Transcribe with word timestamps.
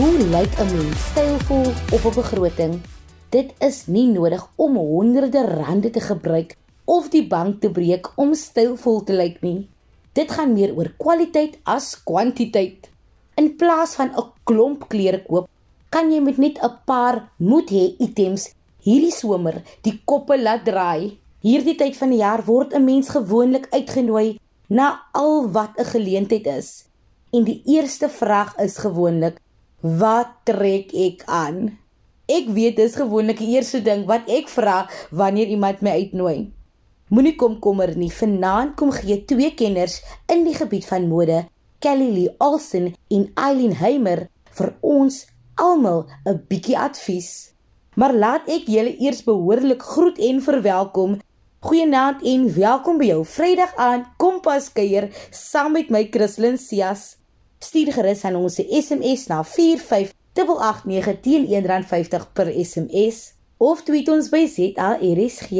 Hoe 0.00 0.18
lyk 0.32 0.54
'n 0.56 0.70
mens 0.76 1.00
stylvol 1.10 1.66
op 1.96 2.02
'n 2.08 2.14
begroting? 2.20 2.74
Dit 3.28 3.48
is 3.58 3.86
nie 3.86 4.06
nodig 4.06 4.42
om 4.56 4.76
honderde 4.76 5.42
rande 5.44 5.90
te 5.90 6.00
gebruik 6.00 6.56
of 6.84 7.08
die 7.08 7.26
bank 7.26 7.60
te 7.60 7.70
breek 7.70 8.08
om 8.16 8.34
stylvol 8.34 9.04
te 9.04 9.12
lyk 9.12 9.36
nie. 9.40 9.68
Dit 10.12 10.30
gaan 10.30 10.52
meer 10.52 10.72
oor 10.76 10.94
kwaliteit 10.96 11.58
as 11.62 12.02
kwantiteit. 12.02 12.88
In 13.34 13.56
plaas 13.56 13.94
van 13.94 14.10
'n 14.16 14.24
klomp 14.44 14.88
klere 14.88 15.22
koop, 15.22 15.48
kan 15.88 16.12
jy 16.12 16.20
met 16.20 16.38
net 16.38 16.56
'n 16.62 16.78
paar 16.84 17.28
moet 17.36 17.70
hê 17.70 17.94
items 17.98 18.54
hierdie 18.82 19.12
somer 19.12 19.62
die 19.82 20.00
koppe 20.04 20.42
laat 20.42 20.64
draai. 20.64 21.18
Hierdie 21.40 21.76
tyd 21.76 21.96
van 21.96 22.10
die 22.10 22.22
jaar 22.24 22.44
word 22.44 22.72
'n 22.72 22.84
mens 22.84 23.08
gewoonlik 23.08 23.66
uitgenooi 23.70 24.38
na 24.68 25.00
al 25.12 25.50
wat 25.50 25.72
'n 25.76 25.84
geleentheid 25.84 26.46
is. 26.46 26.84
En 27.32 27.44
die 27.44 27.62
eerste 27.66 28.08
vraag 28.08 28.56
is 28.56 28.78
gewoonlik: 28.78 29.36
Wat 29.80 30.42
trek 30.44 30.90
ek 30.92 31.22
aan? 31.24 31.78
Ek 32.28 32.50
weet 32.52 32.76
dis 32.76 32.98
gewoonlik 33.00 33.38
die 33.40 33.54
eerste 33.54 33.78
ding 33.80 34.02
wat 34.04 34.26
ek 34.28 34.50
vra 34.52 34.82
wanneer 35.08 35.48
iemand 35.48 35.80
my 35.80 35.94
uitnooi. 36.02 36.50
Moenie 37.08 37.32
komkommer 37.40 37.88
nie. 37.96 38.10
Vanaand 38.12 38.74
kom 38.76 38.92
gee 38.92 39.16
twee 39.24 39.54
kenners 39.56 40.02
in 40.28 40.44
die 40.44 40.52
gebied 40.52 40.84
van 40.84 41.06
mode, 41.08 41.46
Kelly 41.80 42.10
Lee 42.12 42.34
Olsen 42.44 42.90
en 43.08 43.24
Eileen 43.40 43.72
Heimer 43.80 44.26
vir 44.58 44.74
ons 44.84 45.24
almal 45.56 46.04
'n 46.28 46.44
bietjie 46.50 46.76
advies. 46.76 47.54
Maar 47.96 48.12
laat 48.12 48.48
ek 48.52 48.68
julle 48.68 48.92
eers 49.00 49.24
behoorlik 49.24 49.80
groet 49.82 50.18
en 50.18 50.42
verwelkom. 50.44 51.20
Goeienaand 51.64 52.20
en 52.22 52.52
welkom 52.52 52.98
by 52.98 53.08
jou 53.16 53.24
Vrydag 53.24 53.72
aand 53.76 54.12
Kompas 54.18 54.68
kuier 54.72 55.08
saam 55.30 55.72
met 55.72 55.88
my 55.88 56.04
Christlyn 56.12 56.58
Cias. 56.58 57.19
Stuur 57.60 57.92
gerus 57.92 58.24
aan 58.24 58.36
ons 58.40 58.54
se 58.54 58.64
SMS 58.64 59.26
na 59.28 59.42
45889 59.44 61.20
teen 61.20 61.46
R1.50 61.46 62.32
per 62.32 62.48
SMS 62.64 63.34
of 63.58 63.82
tweet 63.84 64.08
ons 64.08 64.30
by 64.32 64.46
ZARSG 64.48 65.52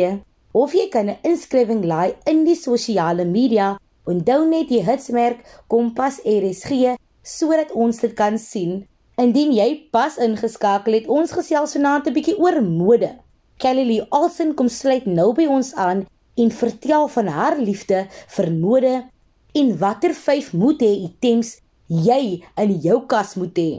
of 0.53 0.73
jy 0.73 0.89
kan 0.89 1.11
'n 1.11 1.21
inskrywing 1.23 1.85
laai 1.85 2.17
in 2.25 2.45
die 2.45 2.57
sosiale 2.57 3.25
media 3.25 3.77
Onthou 4.11 4.47
net 4.49 4.71
die 4.71 4.81
hitsmerk 4.83 5.43
Kompas 5.69 6.21
RSG 6.25 6.97
sodat 7.23 7.71
ons 7.77 8.01
dit 8.01 8.15
kan 8.17 8.39
sien. 8.41 8.87
Indien 9.21 9.53
jy 9.53 9.69
pas 9.93 10.17
ingeskakel 10.25 10.97
het, 10.97 11.09
ons 11.09 11.35
gesels 11.37 11.77
vanaand 11.77 12.09
'n 12.09 12.15
bietjie 12.17 12.39
oor 12.41 12.63
mode. 12.63 13.11
Kelly 13.61 13.85
Lee 13.85 14.07
Olsen 14.11 14.55
kom 14.55 14.69
sluit 14.69 15.07
nou 15.07 15.35
by 15.35 15.47
ons 15.47 15.75
aan 15.75 16.07
en 16.37 16.51
vertel 16.51 17.09
van 17.09 17.27
haar 17.27 17.59
liefde 17.59 18.07
vir 18.37 18.53
mode 18.53 19.05
en 19.53 19.79
watter 19.79 20.15
5 20.15 20.53
moet 20.53 20.81
hê 20.81 20.93
items 21.09 21.61
jy 21.91 22.39
in 22.63 22.77
jou 22.79 23.03
kas 23.11 23.35
moet 23.35 23.57
hê. 23.59 23.71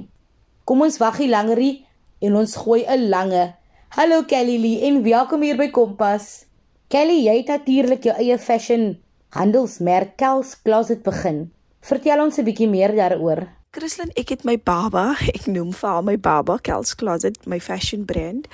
Kom 0.67 0.83
ons 0.83 0.99
wag 0.99 1.19
nie 1.23 1.31
langer 1.31 1.59
nie 1.63 1.85
en 2.21 2.35
ons 2.35 2.55
gooi 2.55 2.83
'n 2.83 3.09
lange 3.09 3.53
Hallo 3.91 4.23
Kelly 4.23 4.57
Lee 4.57 4.87
en 4.87 5.03
welkom 5.03 5.41
hier 5.41 5.57
by 5.57 5.69
Kompas. 5.69 6.45
Kelly, 6.87 7.25
jy 7.25 7.37
het 7.37 7.47
natuurlik 7.47 8.03
jou 8.03 8.15
eie 8.15 8.37
fashion 8.37 8.97
handelsmerk 9.29 10.17
Kels 10.17 10.61
Closet 10.63 11.03
begin. 11.03 11.51
Vertel 11.81 12.23
ons 12.23 12.37
'n 12.37 12.43
bietjie 12.45 12.69
meer 12.69 12.95
daaroor. 12.95 13.47
Christlyn, 13.71 14.11
ek 14.15 14.29
het 14.29 14.43
my 14.43 14.57
baba, 14.57 15.15
ek 15.33 15.47
noem 15.47 15.71
vir 15.73 15.89
haar 15.89 16.03
my 16.03 16.17
baba 16.17 16.57
Kels 16.57 16.95
Closet, 16.95 17.47
my 17.47 17.59
fashion 17.59 18.05
brand. 18.05 18.47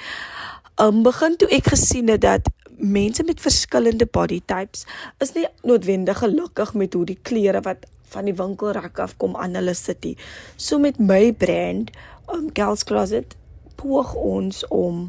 Um 0.78 1.04
begin 1.04 1.38
toe 1.38 1.50
ek 1.50 1.68
gesien 1.74 2.10
het 2.10 2.22
dat 2.22 2.42
mense 2.78 3.24
met 3.24 3.42
verskillende 3.42 4.06
body 4.06 4.42
types 4.46 4.86
is 5.20 5.34
nie 5.34 5.48
noodwendig 5.64 6.18
gelukkig 6.18 6.74
met 6.74 6.94
hoe 6.94 7.06
die 7.06 7.20
klere 7.22 7.62
wat 7.62 7.86
van 8.14 8.28
die 8.30 8.36
winkelrak 8.38 9.00
af 9.04 9.18
kom 9.22 9.36
aan 9.36 9.56
hulle 9.60 9.76
sit 9.78 10.04
nie. 10.06 10.16
So 10.56 10.80
met 10.80 11.00
my 11.00 11.32
brand, 11.34 11.92
um 12.34 12.50
Kels 12.52 12.86
Closet, 12.88 13.36
poog 13.78 14.14
ons 14.18 14.64
om 14.74 15.08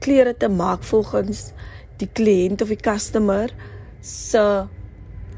klere 0.00 0.34
te 0.36 0.48
maak 0.48 0.84
volgens 0.88 1.50
die 2.00 2.08
kliënt 2.08 2.62
of 2.64 2.72
die 2.72 2.80
customer 2.80 3.52
se 4.00 4.42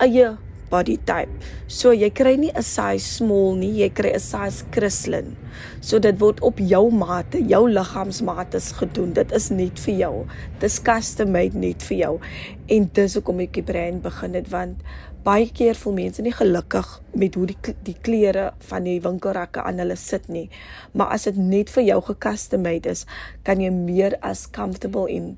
eie 0.02 0.28
body 0.72 0.96
type. 1.08 1.30
So 1.68 1.92
jy 1.92 2.10
kry 2.10 2.36
nie 2.40 2.52
'n 2.54 2.62
size 2.62 3.04
small 3.04 3.54
nie, 3.56 3.84
jy 3.84 3.90
kry 3.92 4.10
'n 4.14 4.20
size 4.20 4.64
Christlyn. 4.72 5.36
So 5.80 5.98
dit 5.98 6.18
word 6.18 6.40
op 6.40 6.58
jou 6.58 6.90
mate, 6.90 7.38
jou 7.48 7.68
liggaamsmaat 7.68 8.54
is 8.54 8.72
gedoen. 8.72 9.12
Dit 9.12 9.32
is 9.32 9.50
net 9.50 9.78
vir 9.78 9.94
jou. 9.94 10.26
Dis 10.60 10.80
custom 10.82 11.32
made 11.32 11.58
net 11.58 11.82
vir 11.82 11.98
jou. 11.98 12.20
En 12.68 12.90
dis 12.92 13.14
hoekom 13.14 13.40
ek 13.40 13.52
die 13.52 13.62
brand 13.62 14.02
begin 14.02 14.34
het 14.34 14.48
want 14.48 14.76
baie 15.22 15.46
keer 15.54 15.74
voel 15.78 15.94
mense 15.94 16.22
nie 16.22 16.34
gelukkig 16.34 16.88
met 17.14 17.34
hoe 17.38 17.46
die 17.46 17.74
die 17.86 17.96
klere 18.02 18.52
van 18.68 18.84
die 18.84 18.98
winkelrakke 19.00 19.62
aan 19.62 19.78
hulle 19.78 19.96
sit 19.96 20.28
nie. 20.28 20.48
Maar 20.92 21.14
as 21.14 21.28
dit 21.30 21.36
net 21.36 21.70
vir 21.70 21.84
jou 21.84 22.00
gecustom 22.10 22.62
made 22.66 22.90
is, 22.90 23.06
kan 23.46 23.60
jy 23.60 23.70
meer 23.70 24.18
as 24.22 24.48
comfortable 24.50 25.06
en 25.10 25.36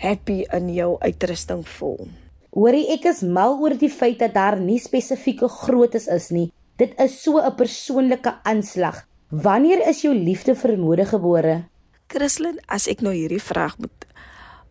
happy 0.00 0.44
in 0.56 0.72
jou 0.74 0.96
uitrusting 1.04 1.62
voel. 1.78 2.08
Hoorie, 2.50 2.88
ek 2.90 3.04
is 3.06 3.20
mal 3.22 3.52
oor 3.62 3.76
die 3.78 3.92
feit 3.94 4.18
dat 4.18 4.32
daar 4.34 4.56
nie 4.58 4.80
spesifieke 4.82 5.46
groottes 5.46 6.08
is 6.10 6.32
nie. 6.34 6.48
Dit 6.82 6.96
is 6.98 7.22
so 7.22 7.38
'n 7.38 7.54
persoonlike 7.54 8.32
aanslag. 8.42 9.06
Wanneer 9.30 9.86
is 9.86 10.02
jou 10.02 10.14
liefde 10.14 10.56
vir 10.56 10.76
mode 10.76 11.06
gebore? 11.06 11.68
Christlyn, 12.08 12.58
as 12.66 12.88
ek 12.88 13.02
nou 13.02 13.12
hierdie 13.14 13.42
vraag 13.42 13.78
moet 13.78 14.06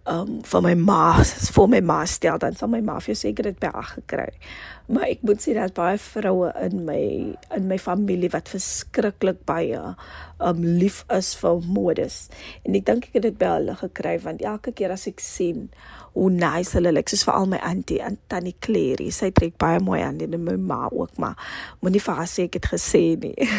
um 0.09 0.39
van 0.43 0.63
my 0.63 0.73
ma, 0.73 1.23
vir 1.55 1.67
my 1.67 1.79
ma 1.81 2.05
stel 2.05 2.39
dan 2.41 2.55
sal 2.55 2.69
my 2.71 2.81
ma 2.81 2.99
vir 2.99 3.15
seker 3.15 3.43
dit 3.43 3.59
by 3.59 3.71
haar 3.73 3.89
gekry. 3.93 4.31
Maar 4.89 5.05
ek 5.13 5.21
moet 5.21 5.43
sê 5.43 5.53
dat 5.53 5.75
baie 5.77 5.97
vroue 6.01 6.51
in 6.65 6.85
my 6.85 7.01
in 7.55 7.67
my 7.69 7.77
familie 7.77 8.31
wat 8.33 8.49
verskriklik 8.49 9.45
baie 9.45 9.95
um 10.39 10.63
lief 10.63 11.05
is 11.09 11.35
vir 11.35 11.61
modes. 11.61 12.29
En 12.65 12.75
ek 12.75 12.85
dink 12.85 13.09
ek 13.09 13.19
het 13.19 13.27
dit 13.29 13.39
by 13.39 13.53
hulle 13.57 13.75
gekry 13.75 14.17
want 14.25 14.41
elke 14.41 14.73
keer 14.73 14.95
as 14.95 15.07
ek 15.07 15.21
sien 15.23 15.69
hoe 16.13 16.29
nice 16.33 16.77
hulle 16.77 16.93
lyk, 16.95 17.09
soos 17.09 17.25
veral 17.27 17.49
my 17.51 17.61
auntie 17.65 17.99
en 18.05 18.17
tannie 18.31 18.55
Clary, 18.59 19.09
sy 19.15 19.31
trek 19.35 19.57
baie 19.61 19.81
mooi 19.83 20.01
aan 20.05 20.21
en 20.25 20.37
my 20.43 20.57
ma 20.57 20.87
ook, 20.91 21.17
maar 21.17 21.37
moenie 21.81 22.03
vir 22.03 22.21
haar 22.21 22.29
sê 22.29 22.49
ek 22.49 22.59
het 22.61 22.71
gesê 22.75 23.03
nie. 23.19 23.35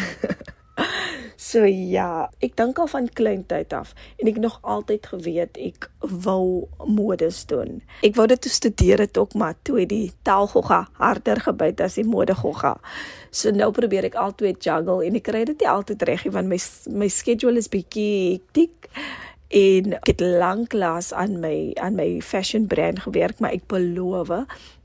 So 1.41 1.65
ja, 1.65 2.27
ek 2.45 2.53
dink 2.59 2.77
al 2.77 2.87
van 2.91 3.07
kleintyd 3.17 3.73
af 3.73 3.95
en 4.21 4.29
ek 4.29 4.37
nog 4.43 4.59
altyd 4.61 5.07
geweet 5.09 5.57
ek 5.57 5.87
wil 6.23 6.69
modes 6.85 7.39
doen. 7.49 7.79
Ek 8.05 8.13
wou 8.19 8.27
dit 8.29 8.45
studeer 8.45 9.01
het 9.01 9.17
ook 9.17 9.33
maar 9.33 9.57
toe 9.65 9.87
die 9.89 10.13
taalgogga 10.27 10.83
harder 11.01 11.41
gebyt 11.41 11.81
as 11.81 11.97
die 11.97 12.05
modegogga. 12.05 12.75
So 13.33 13.49
nou 13.55 13.71
probeer 13.73 14.11
ek 14.11 14.19
altyd 14.21 14.61
juggle 14.61 15.01
en 15.07 15.17
ek 15.17 15.25
kry 15.31 15.41
dit 15.49 15.65
nie 15.65 15.71
altyd 15.71 16.05
reg 16.11 16.27
nie 16.27 16.35
want 16.37 16.51
my 16.53 16.61
my 17.01 17.09
schedule 17.09 17.57
is 17.57 17.71
bietjie 17.73 18.37
hektiek 18.37 18.91
en 19.51 19.93
ek 19.99 20.07
het 20.13 20.21
lanklaas 20.23 21.11
aan 21.13 21.39
my 21.43 21.73
aan 21.75 21.95
my 21.95 22.21
fashion 22.23 22.67
brand 22.67 23.03
gewerk 23.03 23.39
maar 23.39 23.51
ek 23.51 23.67
beloof 23.67 24.31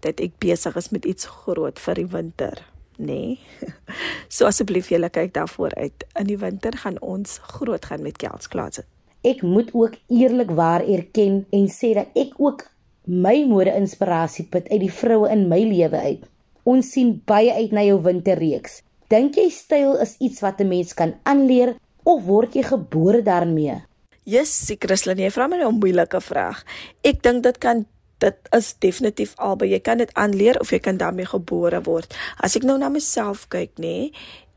dat 0.01 0.21
ek 0.21 0.39
besig 0.43 0.77
is 0.77 0.91
met 0.91 1.05
iets 1.05 1.27
groot 1.43 1.79
vir 1.79 1.95
die 1.95 2.11
winter 2.11 2.65
nê. 2.99 3.07
Nee. 3.07 3.39
So 4.35 4.49
asseblief 4.49 4.89
julle 4.91 5.09
kyk 5.13 5.35
daarvoor 5.37 5.75
uit. 5.77 6.05
In 6.19 6.27
die 6.29 6.39
winter 6.41 6.77
gaan 6.83 6.99
ons 7.01 7.39
groot 7.57 7.85
gaan 7.85 8.03
met 8.03 8.19
Kels 8.21 8.49
Closet. 8.49 8.87
Ek 9.27 9.43
moet 9.43 9.71
ook 9.75 9.97
eerlikwaar 10.13 10.85
erken 10.87 11.45
en 11.51 11.69
sê 11.73 11.93
dat 11.97 12.11
ek 12.19 12.35
ook 12.43 12.67
my 13.07 13.45
mode 13.47 13.73
inspirasie 13.75 14.47
put 14.51 14.69
uit 14.71 14.83
die 14.83 14.93
vroue 14.93 15.31
in 15.31 15.47
my 15.51 15.61
lewe 15.63 16.03
uit. 16.11 16.27
Ons 16.67 16.91
sien 16.95 17.15
baie 17.27 17.53
uit 17.55 17.75
na 17.75 17.85
jou 17.87 18.01
winterreeks. 18.03 18.81
Dink 19.11 19.39
jy 19.39 19.49
styl 19.55 19.95
is 20.03 20.17
iets 20.19 20.43
wat 20.43 20.61
'n 20.61 20.69
mens 20.69 20.95
kan 20.95 21.15
aanleer 21.23 21.77
of 22.03 22.25
word 22.27 22.55
jy 22.55 22.63
gebore 22.63 23.23
daarmee? 23.23 23.83
Yes, 24.27 24.51
Christlyn, 24.83 25.21
jy 25.23 25.29
vra 25.31 25.47
my 25.47 25.61
nou 25.61 25.69
'n 25.71 25.79
moeilike 25.79 26.19
vraag. 26.21 26.65
Ek 27.07 27.23
dink 27.23 27.45
dit 27.45 27.59
kan 27.59 27.87
dit 28.19 28.37
is 28.51 28.75
definitief 28.79 29.35
albei. 29.37 29.71
Jy 29.71 29.81
kan 29.81 29.99
dit 29.99 30.11
aanleer 30.15 30.59
of 30.61 30.71
jy 30.71 30.79
kan 30.79 30.97
daarmee 30.97 31.27
gebore 31.27 31.81
word. 31.83 32.15
As 32.41 32.57
ek 32.57 32.63
nou 32.63 32.79
na 32.79 32.89
myself 32.89 33.47
kyk, 33.49 33.79
nê, 33.79 34.11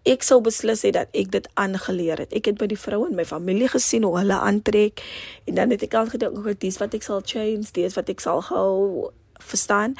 ek 0.06 0.24
sou 0.24 0.42
beslis 0.42 0.82
hê 0.82 0.92
dat 0.92 1.08
ek 1.14 1.30
dit 1.32 1.48
aangeleer 1.54 2.18
het. 2.18 2.34
Ek 2.34 2.46
het 2.46 2.58
by 2.58 2.66
die 2.66 2.80
vroue 2.80 3.10
in 3.10 3.16
my 3.16 3.26
familie 3.26 3.68
gesien 3.68 4.04
hoe 4.04 4.18
hulle 4.18 4.40
aantrek 4.40 5.04
en 5.46 5.56
dan 5.56 5.70
het 5.70 5.84
ek 5.84 5.94
al 5.94 6.08
gedink, 6.08 6.38
"Oké, 6.38 6.58
dis 6.58 6.78
wat 6.78 6.94
ek 6.94 7.04
sal 7.04 7.22
change, 7.24 7.72
dis 7.74 7.94
wat 7.94 8.10
ek 8.10 8.20
sal 8.20 8.42
hou." 8.42 9.12
Verstaan? 9.38 9.96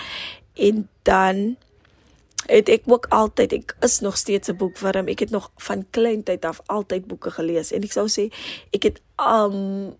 En 0.56 0.90
dan 1.04 1.58
het 2.50 2.70
ek 2.70 2.90
ook 2.90 3.06
altyd 3.14 3.54
ek 3.54 3.76
is 3.86 4.00
nog 4.00 4.18
steeds 4.18 4.50
'n 4.50 4.58
boekwurm. 4.58 5.08
Ek 5.08 5.20
het 5.20 5.30
nog 5.30 5.52
van 5.58 5.86
kleintyd 5.90 6.46
af 6.46 6.62
altyd 6.66 7.08
boeke 7.08 7.32
gelees 7.32 7.72
en 7.72 7.84
ek 7.84 7.92
sou 7.92 8.08
sê 8.10 8.30
ek 8.72 8.84
het 8.84 9.02
um 9.18 9.96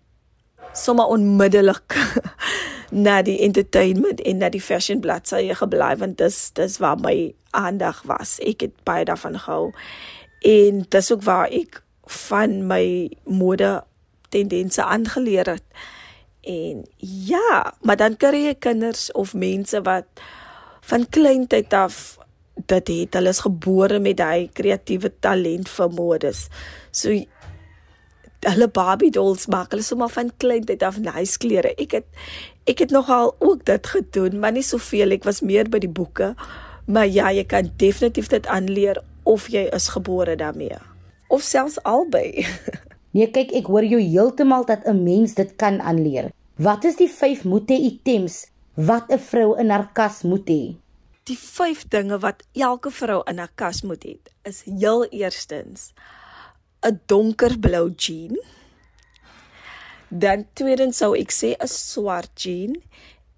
sommer 0.72 1.06
onmiddellik 1.06 1.96
na 3.04 3.22
die 3.22 3.38
entertainment 3.38 4.20
en 4.20 4.36
na 4.36 4.48
die 4.48 4.62
fashion 4.62 5.00
bladsye 5.00 5.54
gebly 5.54 5.96
want 5.96 6.18
dis 6.18 6.50
dis 6.52 6.78
waar 6.78 6.98
my 6.98 7.34
aandag 7.50 8.02
was. 8.02 8.38
Ek 8.38 8.60
het 8.60 8.74
baie 8.84 9.04
daarvan 9.04 9.38
gehou. 9.38 9.72
En 10.42 10.84
dis 10.88 11.12
ook 11.12 11.22
waar 11.22 11.48
ek 11.48 11.82
van 12.06 12.66
my 12.66 13.10
mode 13.24 13.84
tendense 14.28 14.84
aangeleer 14.84 15.46
het. 15.46 15.64
En 16.40 16.86
ja, 17.26 17.74
maar 17.82 17.96
dan 17.96 18.16
kry 18.16 18.44
jy 18.44 18.54
kinders 18.54 19.12
of 19.12 19.34
mense 19.34 19.82
wat 19.82 20.06
van 20.80 21.08
kleintyd 21.08 21.72
af 21.72 22.18
dit 22.72 22.92
het. 22.94 23.18
Hulle 23.18 23.34
is 23.34 23.42
gebore 23.44 24.00
met 24.02 24.18
daai 24.20 24.48
kreatiewe 24.54 25.12
talent 25.20 25.68
vir 25.68 25.92
modes. 25.96 26.46
So 26.92 27.14
hulle 28.46 28.70
Barbie 28.72 29.12
dolls 29.12 29.48
maak 29.52 29.74
hulle 29.74 29.84
sommer 29.84 30.08
van 30.08 30.30
kleintyd 30.40 30.82
af 30.86 30.98
nice 31.02 31.38
klere. 31.42 31.74
Ek 31.76 31.98
het 31.98 32.08
ek 32.70 32.86
het 32.86 32.94
nogal 32.94 33.34
ook 33.38 33.64
dit 33.68 33.86
gedoen, 33.86 34.38
maar 34.40 34.54
nie 34.56 34.64
soveel. 34.64 35.18
Ek 35.18 35.26
was 35.28 35.42
meer 35.42 35.68
by 35.68 35.82
die 35.82 35.90
boeke. 35.90 36.34
Maar 36.86 37.06
ja, 37.06 37.30
jy 37.30 37.44
kan 37.44 37.70
definitief 37.76 38.30
dit 38.32 38.46
aanleer 38.46 39.02
of 39.28 39.50
jy 39.52 39.68
is 39.74 39.90
gebore 39.94 40.36
daarmee 40.36 40.78
of 41.30 41.42
selfs 41.46 41.78
albei. 41.86 42.44
nee, 43.14 43.30
kyk, 43.30 43.54
ek 43.54 43.70
hoor 43.70 43.86
jou 43.86 44.00
heeltemal 44.02 44.66
dat 44.66 44.86
'n 44.86 45.02
mens 45.06 45.34
dit 45.38 45.54
kan 45.56 45.80
aanleer. 45.80 46.30
Wat 46.58 46.84
is 46.84 46.98
die 46.98 47.08
5 47.08 47.44
moete 47.44 47.74
items 47.74 48.50
wat 48.74 49.06
'n 49.08 49.18
vrou 49.18 49.56
in 49.58 49.70
haar 49.70 49.90
kas 49.94 50.22
moet 50.22 50.48
hê? 50.50 50.74
Die 51.30 51.38
5 51.38 51.84
dinge 51.94 52.16
wat 52.24 52.42
elke 52.58 52.90
vrou 52.90 53.20
in 53.30 53.38
haar 53.38 53.52
kas 53.54 53.84
moet 53.86 54.02
hê, 54.02 54.16
is 54.50 54.64
heel 54.66 55.04
eerstens 55.14 55.92
'n 56.82 56.98
donkerblou 57.06 57.94
jean. 57.94 58.34
Dan 60.08 60.46
tweedens 60.58 60.98
sou 60.98 61.14
ek 61.14 61.30
sê 61.30 61.54
'n 61.54 61.68
swart 61.68 62.32
jean 62.34 62.74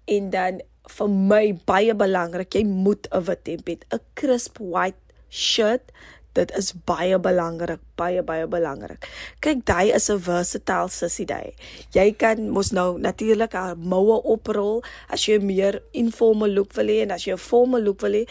en 0.07 0.29
dan 0.29 0.61
vir 0.89 1.09
my 1.09 1.53
baie 1.65 1.93
belangrik, 1.93 2.55
jy 2.55 2.63
moet 2.65 3.07
'n 3.11 3.23
wit 3.27 3.47
hemp 3.47 3.67
hê, 3.69 3.77
'n 3.77 4.01
crisp 4.15 4.57
white 4.57 5.03
shirt. 5.29 5.91
Dit 6.33 6.51
is 6.57 6.71
baie 6.85 7.17
belangrik, 7.21 7.81
baie 7.95 8.23
baie 8.25 8.47
belangrik. 8.49 9.05
Kyk, 9.39 9.61
jy 9.69 9.93
is 9.93 10.09
'n 10.09 10.19
versatile 10.19 10.89
sussie 10.89 11.27
jy. 11.29 11.53
Jy 11.93 12.11
kan 12.17 12.49
mos 12.49 12.71
nou 12.71 12.97
natuurlik 12.97 13.53
haar 13.53 13.77
moue 13.77 14.21
oprol 14.23 14.83
as 15.09 15.27
jy 15.27 15.39
meer 15.39 15.81
informal 15.93 16.49
look 16.49 16.73
wil 16.73 16.87
hê 16.87 17.03
en 17.03 17.11
as 17.11 17.25
jy 17.27 17.33
'n 17.33 17.37
formal 17.37 17.81
look 17.81 18.01
wil 18.01 18.13
hê, 18.13 18.25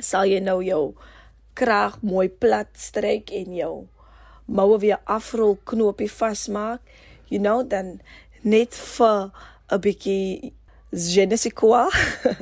sal 0.00 0.24
jy 0.24 0.40
nou 0.40 0.62
jou 0.62 0.94
kraag 1.54 1.98
mooi 2.02 2.28
plat 2.28 2.68
stryk 2.74 3.30
en 3.30 3.54
jou 3.54 3.88
moue 4.46 4.78
weer 4.78 5.00
afrol 5.04 5.58
knoopie 5.64 6.10
vasmaak. 6.10 6.80
You 7.28 7.40
know 7.40 7.62
dan 7.62 8.00
net 8.42 8.74
vir 8.74 9.32
'n 9.70 9.80
bietjie 9.80 10.52
je 10.92 11.26
ne 11.26 11.36
sais 11.36 11.52
quoi. 11.52 11.90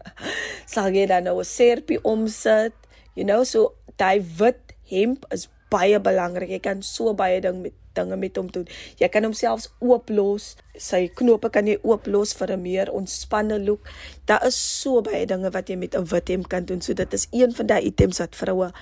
sal 0.73 0.93
jy 0.93 1.07
dan 1.07 1.25
nou 1.25 1.39
'n 1.41 1.45
serpie 1.45 2.01
omsit. 2.05 2.73
You 3.15 3.25
know 3.25 3.45
so 3.45 3.78
daai 3.99 4.23
wit 4.39 4.75
hemp 4.91 5.27
is 5.35 5.49
baie 5.73 5.99
belangrik. 6.01 6.51
Jy 6.51 6.63
kan 6.65 6.83
so 6.83 7.13
baie 7.15 7.41
ding 7.45 7.61
met 7.63 7.77
dinge 7.99 8.17
met 8.17 8.37
hom 8.39 8.49
doen. 8.53 8.67
Jy 9.01 9.09
kan 9.13 9.27
hom 9.27 9.35
selfs 9.37 9.69
ooplos. 9.85 10.55
Sy 10.79 11.07
knope 11.19 11.51
kan 11.55 11.69
jy 11.69 11.79
ooplos 11.83 12.35
vir 12.39 12.55
'n 12.57 12.63
meer 12.63 12.93
ontspanne 12.93 13.59
look. 13.65 13.89
Daar 14.27 14.47
is 14.47 14.57
so 14.57 15.03
baie 15.03 15.27
dinge 15.27 15.51
wat 15.51 15.69
jy 15.69 15.77
met 15.77 15.95
'n 15.95 16.05
wit 16.05 16.29
hemp 16.29 16.49
kan 16.49 16.65
doen. 16.65 16.81
So 16.81 16.95
dit 16.95 17.13
is 17.13 17.29
een 17.33 17.53
van 17.53 17.67
daai 17.67 17.83
items 17.85 18.19
wat 18.19 18.37
vroue 18.37 18.73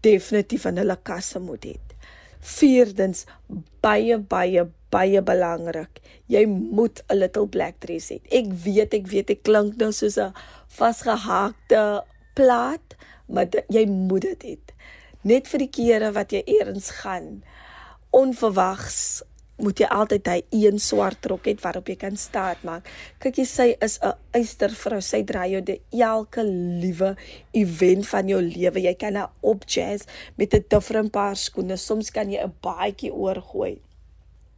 definitief 0.00 0.64
in 0.66 0.76
hulle 0.76 0.98
kasse 1.02 1.38
moet 1.38 1.64
hê. 1.64 1.76
Vierdens 2.40 3.26
baie 3.80 4.18
baie 4.18 4.66
baie 4.90 5.22
belangrik. 5.22 6.00
Jy 6.28 6.46
moet 6.46 7.02
'n 7.08 7.16
little 7.16 7.46
black 7.46 7.80
dress 7.80 8.10
hê. 8.10 8.20
Ek 8.30 8.46
weet, 8.64 8.94
ek 8.94 9.06
weet 9.06 9.30
ek 9.30 9.42
klink 9.42 9.76
nou 9.76 9.92
soos 9.92 10.18
'n 10.18 10.32
vasgehaakte 10.68 12.04
plaat, 12.34 12.96
maar 13.26 13.46
jy 13.68 13.86
moet 13.86 14.22
dit 14.22 14.42
hê. 14.42 14.56
Net 15.22 15.46
vir 15.46 15.58
die 15.58 15.70
kere 15.70 16.12
wat 16.12 16.32
jy 16.32 16.42
eers 16.46 16.90
gaan 17.02 17.42
onverwags 18.10 19.22
moet 19.62 19.78
jy 19.78 19.88
altyd 19.94 20.28
hy 20.30 20.38
een 20.64 20.80
swart 20.82 21.26
rok 21.30 21.46
hê 21.46 21.54
waarop 21.62 21.90
jy 21.90 21.96
kan 22.00 22.16
staan 22.18 22.58
maak. 22.66 22.88
Kyk 23.22 23.38
jy 23.42 23.46
sy 23.46 23.68
is 23.84 23.98
'n 24.02 24.14
eystervrou. 24.34 25.00
Sy 25.00 25.22
dra 25.22 25.46
jou 25.46 25.60
die 25.60 25.80
elke 25.92 26.42
liewe 26.42 27.16
event 27.52 28.08
van 28.08 28.28
jou 28.28 28.40
lewe. 28.40 28.80
Jy 28.80 28.94
kan 28.94 29.14
haar 29.14 29.30
op 29.40 29.64
jazz 29.64 30.06
met 30.36 30.54
'n 30.54 30.64
different 30.68 31.12
paar 31.12 31.36
skoene. 31.36 31.76
Soms 31.76 32.10
kan 32.10 32.30
jy 32.30 32.42
'n 32.42 32.54
baadjie 32.62 33.12
oorgooi. 33.12 33.78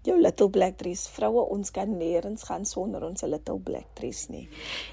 Jou 0.04 0.16
little 0.20 0.50
black 0.52 0.76
dress. 0.80 1.08
Vroue, 1.08 1.46
ons 1.54 1.70
kan 1.72 1.88
nêrens 1.88 2.44
gaan 2.44 2.66
sonder 2.68 3.04
ons 3.06 3.24
little 3.24 3.58
black 3.58 3.88
dress 3.98 4.28
nie. 4.28 4.48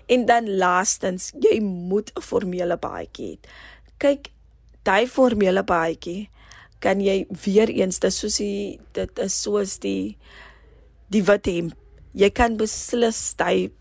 En 0.07 0.25
dan 0.25 0.47
laastens, 0.57 1.31
jy 1.35 1.59
moet 1.61 2.11
'n 2.15 2.21
formele 2.21 2.77
baadjie 2.77 3.35
hê. 3.35 3.39
Kyk, 3.97 4.31
daai 4.83 5.07
formele 5.07 5.63
baadjie 5.63 6.29
kan 6.79 7.01
jy 7.01 7.27
weer 7.45 7.69
eens 7.69 7.99
dis 7.99 8.17
soos 8.17 8.37
die 8.37 8.79
dit 8.93 9.19
is 9.19 9.41
soos 9.41 9.77
die 9.79 10.17
die 11.09 11.23
wit 11.23 11.45
hemp. 11.45 11.75
Jy 12.13 12.29
kan 12.29 12.57
beslis 12.57 13.35
daai 13.37 13.71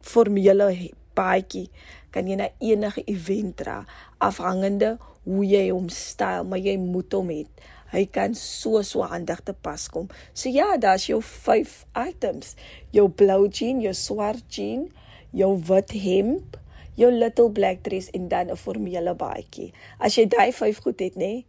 formele 0.00 0.70
baadjie 1.14 1.68
kan 2.10 2.26
jy 2.26 2.36
na 2.40 2.48
enige 2.58 3.04
event 3.06 3.56
dra 3.60 3.84
afhangende 4.18 4.98
hoe 5.24 5.44
jy 5.44 5.68
hom 5.70 5.88
styl, 5.92 6.46
maar 6.48 6.58
jy 6.58 6.76
moet 6.80 7.12
hom 7.14 7.28
hê. 7.30 7.44
Hy 7.90 8.04
kan 8.06 8.34
so 8.38 8.82
so 8.86 9.02
handig 9.02 9.42
te 9.44 9.52
pas 9.52 9.88
kom. 9.88 10.08
So 10.32 10.48
ja, 10.48 10.76
daar's 10.76 11.08
jou 11.08 11.20
5 11.22 11.86
items. 12.08 12.54
Jou 12.94 13.08
blou 13.08 13.48
jean, 13.48 13.80
jou 13.80 13.94
swart 13.94 14.44
jean, 14.48 14.88
jou 15.32 15.56
wit 15.68 15.90
hemp, 15.90 16.58
jou 16.94 17.10
little 17.10 17.50
black 17.50 17.82
dress 17.82 18.10
en 18.14 18.28
dan 18.28 18.50
'n 18.50 18.56
formele 18.56 19.14
baadjie. 19.14 19.72
As 19.98 20.14
jy 20.14 20.26
daai 20.26 20.52
5 20.52 20.82
goed 20.82 21.00
het, 21.00 21.16
nê, 21.16 21.18
nee, 21.18 21.44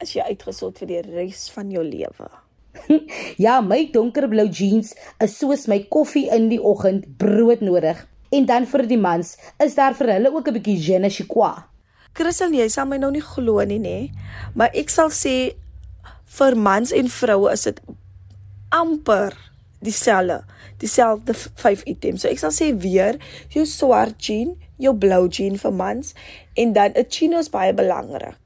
is 0.00 0.14
jy 0.14 0.22
uitgesort 0.22 0.78
vir 0.78 0.88
die 0.88 1.02
res 1.02 1.50
van 1.50 1.70
jou 1.70 1.84
lewe. 1.84 2.28
ja, 3.44 3.60
my 3.60 3.90
donkerblou 3.92 4.48
jeans 4.48 4.94
is 5.20 5.36
soos 5.38 5.66
my 5.68 5.82
koffie 5.92 6.28
in 6.34 6.48
die 6.48 6.60
oggend 6.60 7.06
brood 7.18 7.60
nodig. 7.60 8.08
En 8.32 8.46
dan 8.48 8.66
vir 8.66 8.86
die 8.88 8.98
mans 9.00 9.36
is 9.60 9.76
daar 9.76 9.94
vir 9.94 10.14
hulle 10.14 10.32
ook 10.32 10.48
'n 10.48 10.56
bietjie 10.58 10.78
je 10.80 10.98
ne 10.98 11.10
sais 11.10 11.26
quoi. 11.26 11.52
Christel, 12.14 12.52
jy 12.52 12.68
sal 12.68 12.86
my 12.86 12.96
nou 12.96 13.10
nie 13.10 13.22
glo 13.24 13.64
nie, 13.64 13.78
nê? 13.78 14.10
Maar 14.54 14.70
ek 14.74 14.90
sal 14.90 15.08
sê 15.08 15.54
vir 16.38 16.56
mans 16.56 16.92
en 16.92 17.08
vroue 17.12 17.52
is 17.52 17.66
dit 17.68 17.80
amper 18.72 19.36
dieselfde, 19.82 20.42
dieselfde 20.80 21.34
vyf 21.34 21.82
items. 21.90 22.22
So 22.22 22.30
ek 22.30 22.40
sal 22.42 22.54
sê 22.54 22.70
weer, 22.84 23.18
jou 23.52 23.64
swart 23.68 24.20
jean, 24.22 24.54
jou 24.82 24.94
blou 24.98 25.26
jean 25.28 25.58
vir 25.60 25.74
mans 25.74 26.14
en 26.56 26.72
dan 26.72 26.92
'n 26.96 27.08
chino 27.08 27.38
is 27.38 27.50
baie 27.50 27.72
belangrik. 27.72 28.38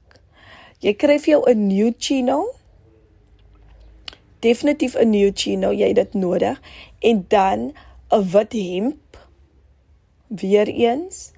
Jy 0.81 0.93
kry 0.93 1.17
vir 1.17 1.31
jou 1.31 1.43
'n 1.49 1.67
new 1.67 1.93
chino. 1.97 2.53
Definitief 4.41 4.95
'n 4.95 5.09
new 5.09 5.31
chino, 5.33 5.71
jy 5.71 5.87
het 5.87 5.95
dit 5.95 6.13
nodig. 6.13 6.59
En 7.01 7.25
dan 7.29 7.73
'n 8.11 8.23
wit 8.31 8.53
hemp. 8.53 9.17
Weereens. 10.27 11.31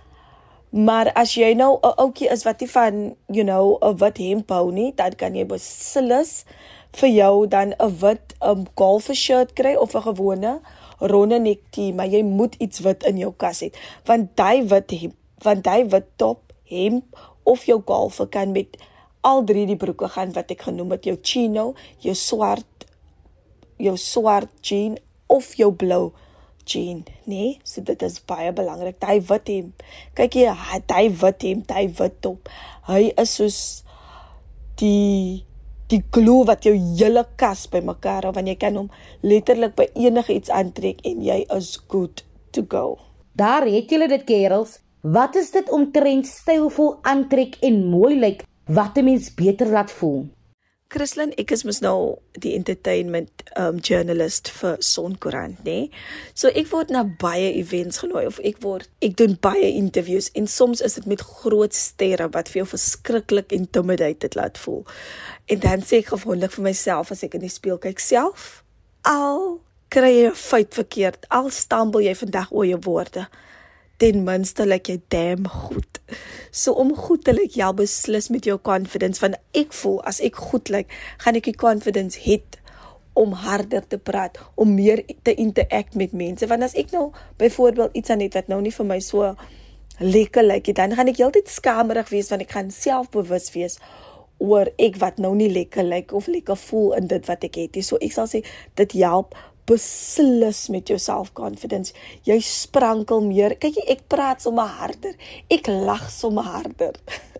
Maar 0.69 1.11
as 1.17 1.33
jy 1.33 1.53
nou 1.57 1.79
'n 1.81 1.93
ouetjie 1.97 2.29
is 2.29 2.43
wat 2.43 2.59
nie 2.59 2.69
van, 2.69 3.15
you 3.27 3.43
know, 3.43 3.77
'n 3.81 3.97
wit 3.97 4.17
hemp 4.17 4.49
hou 4.49 4.71
nie, 4.71 4.93
dan 4.95 5.15
kan 5.15 5.35
jy 5.35 5.45
beslis 5.45 6.45
vir 6.91 7.09
jou 7.09 7.47
dan 7.47 7.73
'n 7.79 7.97
wit 7.99 8.35
um, 8.41 8.65
golf 8.75 9.09
shirt 9.13 9.53
kry 9.53 9.75
of 9.75 9.95
'n 9.95 10.01
gewone 10.01 10.61
ronde 10.99 11.39
nektee, 11.39 11.93
maar 11.93 12.07
jy 12.07 12.23
moet 12.23 12.55
iets 12.55 12.79
wit 12.79 13.03
in 13.03 13.17
jou 13.17 13.33
kas 13.37 13.61
hê, 13.61 13.71
want 14.05 14.35
daai 14.35 14.63
wit 14.63 14.91
hemp, 14.91 15.15
want 15.41 15.63
daai 15.63 15.85
wit 15.85 16.05
top 16.15 16.53
hemp 16.63 17.17
of 17.43 17.65
jou 17.65 17.81
golf 17.85 18.21
kan 18.29 18.51
met 18.51 18.77
al 19.21 19.43
drie 19.43 19.65
die 19.65 19.75
broeke 19.75 20.07
gaan 20.07 20.33
wat 20.33 20.51
ek 20.51 20.61
genoem 20.61 20.91
het, 20.91 21.03
jou 21.03 21.17
chino, 21.21 21.73
jou 21.99 22.15
swart 22.15 22.65
jou 23.79 23.97
swart 23.97 24.51
jean 24.61 24.97
of 25.27 25.53
jou 25.55 25.71
blou 25.71 26.11
jean, 26.69 27.03
nee, 27.25 27.57
so 27.63 27.81
dit 27.81 28.01
is 28.05 28.19
baie 28.29 28.51
belangrik. 28.55 28.99
Daai 29.01 29.19
wit 29.29 29.51
hemp. 29.51 29.83
Kyk 30.17 30.39
jy, 30.39 30.55
daai 30.89 31.09
wit 31.21 31.45
hemp, 31.47 31.67
daai 31.67 31.87
wit 31.99 32.17
top. 32.25 32.49
Hy 32.89 33.11
is 33.17 33.35
soos 33.39 33.59
die 34.79 35.45
die 35.89 36.03
glue 36.13 36.45
wat 36.45 36.67
jou 36.67 36.75
hele 36.77 37.23
kas 37.41 37.63
bymekaar 37.73 38.27
hou 38.27 38.33
want 38.35 38.49
jy 38.51 38.53
kan 38.61 38.75
hom 38.77 38.91
letterlik 39.25 39.73
by 39.79 39.87
enige 39.97 40.35
iets 40.35 40.51
aantrek 40.53 40.99
en 41.09 41.23
jy 41.25 41.39
is 41.55 41.71
good 41.89 42.21
to 42.53 42.61
go. 42.69 42.99
Daar 43.33 43.65
het 43.65 43.89
julle 43.89 44.09
dit 44.11 44.25
kerels. 44.27 44.77
Wat 45.01 45.35
is 45.39 45.49
dit 45.55 45.69
om 45.73 45.87
trend 45.95 46.27
stylvol 46.29 46.99
aantrek 47.07 47.57
en 47.65 47.87
mooi 47.89 48.13
lyk 48.19 48.43
wat 48.69 48.97
'n 48.97 49.05
mens 49.05 49.33
beter 49.33 49.67
laat 49.67 49.91
voel. 49.91 50.27
Christlyn, 50.89 51.35
ek 51.37 51.51
is 51.53 51.61
mos 51.67 51.83
nou 51.85 51.97
die 52.41 52.55
entertainment 52.57 53.43
um 53.61 53.77
journalist 53.85 54.49
vir 54.57 54.79
Sonkoerant, 54.81 55.59
nê? 55.61 55.75
Nee? 55.83 55.99
So 56.33 56.49
ek 56.49 56.71
word 56.71 56.89
na 56.89 57.03
baie 57.21 57.51
events 57.59 58.01
genooi 58.01 58.23
of 58.25 58.39
ek 58.41 58.57
word 58.63 58.87
ek 59.05 59.13
doen 59.21 59.35
baie 59.37 59.67
interviews 59.69 60.31
en 60.39 60.49
soms 60.49 60.81
is 60.81 60.97
dit 60.97 61.05
met 61.11 61.21
groot 61.21 61.77
sterre 61.77 62.25
wat 62.33 62.49
vir 62.49 62.63
jou 62.63 62.71
verskriklik 62.71 63.53
intimidated 63.53 64.33
laat 64.39 64.57
voel. 64.57 64.81
En 65.53 65.61
dan 65.61 65.85
sê 65.85 66.01
ek 66.01 66.09
gewoonlik 66.15 66.57
vir 66.57 66.65
myself 66.71 67.13
as 67.13 67.21
ek 67.27 67.37
in 67.37 67.45
die 67.45 67.53
spieël 67.53 67.77
kyk 67.85 68.01
self, 68.01 68.63
al 69.05 69.59
kry 69.93 70.09
jy 70.15 70.25
'n 70.31 70.41
fout 70.41 70.73
verkeerd, 70.73 71.29
al 71.29 71.53
stamble 71.53 72.01
jy 72.01 72.17
vandag 72.17 72.49
oor 72.49 72.65
jou 72.65 72.81
woorde, 72.89 73.27
ten 73.99 74.23
minste 74.23 74.65
lyk 74.67 74.89
jy 74.89 74.97
damn 75.11 75.47
goed. 75.51 75.99
So 76.51 76.73
om 76.79 76.95
goed 76.95 77.25
te 77.27 77.33
lyk, 77.35 77.57
jy 77.59 77.67
beslis 77.77 78.29
met 78.33 78.47
jou 78.47 78.57
confidence 78.63 79.21
van 79.21 79.35
ek 79.57 79.75
voel 79.75 79.99
as 80.09 80.21
ek 80.23 80.39
goed 80.49 80.71
lyk, 80.73 80.89
gaan 81.23 81.37
ek 81.37 81.51
die 81.51 81.59
confidence 81.59 82.23
hê 82.23 82.39
om 83.19 83.33
harder 83.35 83.83
te 83.83 83.97
praat, 83.99 84.37
om 84.55 84.71
meer 84.77 85.01
te 85.27 85.33
interact 85.35 85.97
met 85.99 86.13
mense 86.15 86.47
want 86.47 86.63
as 86.63 86.75
ek 86.79 86.93
nou 86.95 87.09
byvoorbeeld 87.41 87.97
iets 87.99 88.13
aan 88.13 88.23
het 88.23 88.37
wat 88.37 88.47
nou 88.51 88.61
nie 88.63 88.71
vir 88.71 88.87
my 88.87 88.99
so 89.03 89.33
lekker 89.99 90.45
lyk 90.45 90.69
like, 90.69 90.75
dan 90.77 90.95
gaan 90.95 91.11
ek 91.11 91.19
heeltyd 91.19 91.51
skamerig 91.51 92.11
wees 92.13 92.31
want 92.31 92.45
ek 92.45 92.53
gaan 92.55 92.71
selfbewus 92.71 93.49
wees 93.57 93.75
oor 94.39 94.71
ek 94.79 95.01
wat 95.01 95.19
nou 95.19 95.33
nie 95.35 95.49
lekker 95.51 95.83
lyk 95.83 96.13
like, 96.13 96.15
of 96.15 96.31
lekker 96.31 96.55
voel 96.69 96.95
in 97.01 97.09
dit 97.11 97.25
wat 97.27 97.43
ek 97.43 97.59
het 97.59 97.75
nie. 97.75 97.83
So 97.83 97.99
ek 97.99 98.15
sal 98.15 98.29
sê 98.31 98.45
dit 98.79 98.95
help 99.01 99.35
beslis 99.69 100.65
met 100.73 100.89
jou 100.89 100.97
self-confidence. 100.99 101.93
Jy 102.27 102.39
sprankel 102.45 103.21
meer. 103.25 103.55
Kyk 103.61 103.79
jy, 103.81 103.85
ek 103.95 104.07
praat 104.11 104.41
sommer 104.45 104.69
harder. 104.79 105.15
Ek 105.53 105.69
lag 105.69 106.09
sommer 106.13 106.47
harder. 106.49 106.97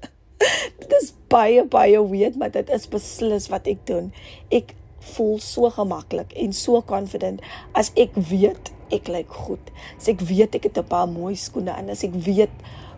dit 0.82 0.94
is 1.02 1.14
baie 1.32 1.64
baie 1.68 2.02
weird, 2.12 2.38
maar 2.40 2.52
dit 2.54 2.70
is 2.74 2.88
beslis 2.92 3.50
wat 3.54 3.68
ek 3.70 3.82
doen. 3.90 4.12
Ek 4.54 4.76
voel 5.14 5.40
so 5.44 5.70
gemaklik 5.74 6.34
en 6.40 6.54
so 6.54 6.82
confident 6.86 7.42
as 7.78 7.92
ek 8.00 8.16
weet 8.30 8.72
ek 8.94 9.10
lyk 9.12 9.32
goed. 9.46 9.72
As 9.98 10.10
ek 10.12 10.24
weet 10.26 10.58
ek 10.58 10.70
het 10.70 10.78
'n 10.78 10.88
paar 10.90 11.08
mooi 11.08 11.36
skoene 11.36 11.72
aan, 11.72 11.90
as 11.90 12.04
ek 12.04 12.14
weet 12.14 12.54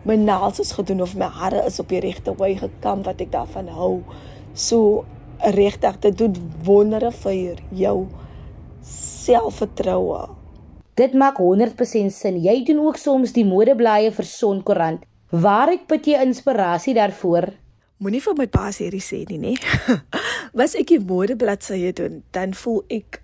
my 0.05 0.15
naels 0.15 0.59
is 0.59 0.71
gedoen 0.71 1.01
of 1.01 1.15
my 1.15 1.29
hare 1.29 1.65
is 1.65 1.79
op 1.79 1.89
die 1.89 1.99
regte 1.99 2.33
wy 2.37 2.55
gekam 2.55 3.03
wat 3.03 3.21
ek 3.21 3.31
daarvan 3.31 3.67
hou. 3.67 4.03
So 4.53 5.05
regtig 5.39 5.99
dit 5.99 6.17
doen 6.17 6.35
wondere 6.63 7.11
vir 7.11 7.61
jou 7.69 8.07
selfvertroue. 8.85 10.27
Dit 10.99 11.13
maak 11.13 11.39
100% 11.39 12.11
sin. 12.11 12.37
Jy 12.43 12.63
doen 12.67 12.83
ook 12.85 12.99
soms 12.99 13.33
die 13.33 13.45
modeblaaie 13.47 14.11
vir 14.11 14.27
Sonkoerant. 14.27 15.05
Waar 15.31 15.71
het 15.71 15.87
put 15.87 16.05
jy 16.05 16.19
inspirasie 16.19 16.93
daarvoor? 16.97 17.47
Moenie 18.03 18.19
vir 18.21 18.35
my 18.35 18.47
pa 18.51 18.67
hierdie 18.73 19.03
sê 19.03 19.21
nie, 19.29 19.37
nê. 19.39 19.53
Was 20.57 20.75
ek 20.75 20.89
die 20.89 20.99
modebladsye 20.99 21.93
doen, 21.95 22.23
dan 22.35 22.55
voel 22.57 22.81
ek 22.91 23.21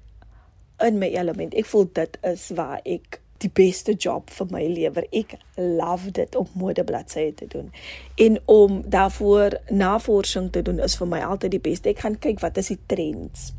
in 0.86 1.00
my 1.02 1.10
element. 1.18 1.58
Ek 1.58 1.68
voel 1.68 1.90
dit 1.98 2.20
is 2.30 2.48
waar 2.56 2.80
ek 2.86 3.20
die 3.42 3.52
beste 3.54 3.98
job 3.98 4.32
vir 4.34 4.48
my 4.54 4.64
lewer. 4.70 5.06
Ek 5.12 5.36
love 5.58 6.14
dit 6.14 6.38
om 6.38 6.48
modebladsye 6.58 7.34
te 7.42 7.50
doen. 7.52 7.74
En 8.22 8.40
om 8.46 8.82
daarvoor 8.86 9.60
navorsing 9.74 10.52
te 10.54 10.62
doen 10.62 10.80
is 10.86 10.96
vir 11.02 11.10
my 11.10 11.26
altyd 11.26 11.58
die 11.58 11.66
beste. 11.72 11.92
Ek 11.92 12.06
gaan 12.06 12.22
kyk 12.22 12.46
wat 12.46 12.62
is 12.62 12.72
die 12.74 12.82
trends 12.88 13.52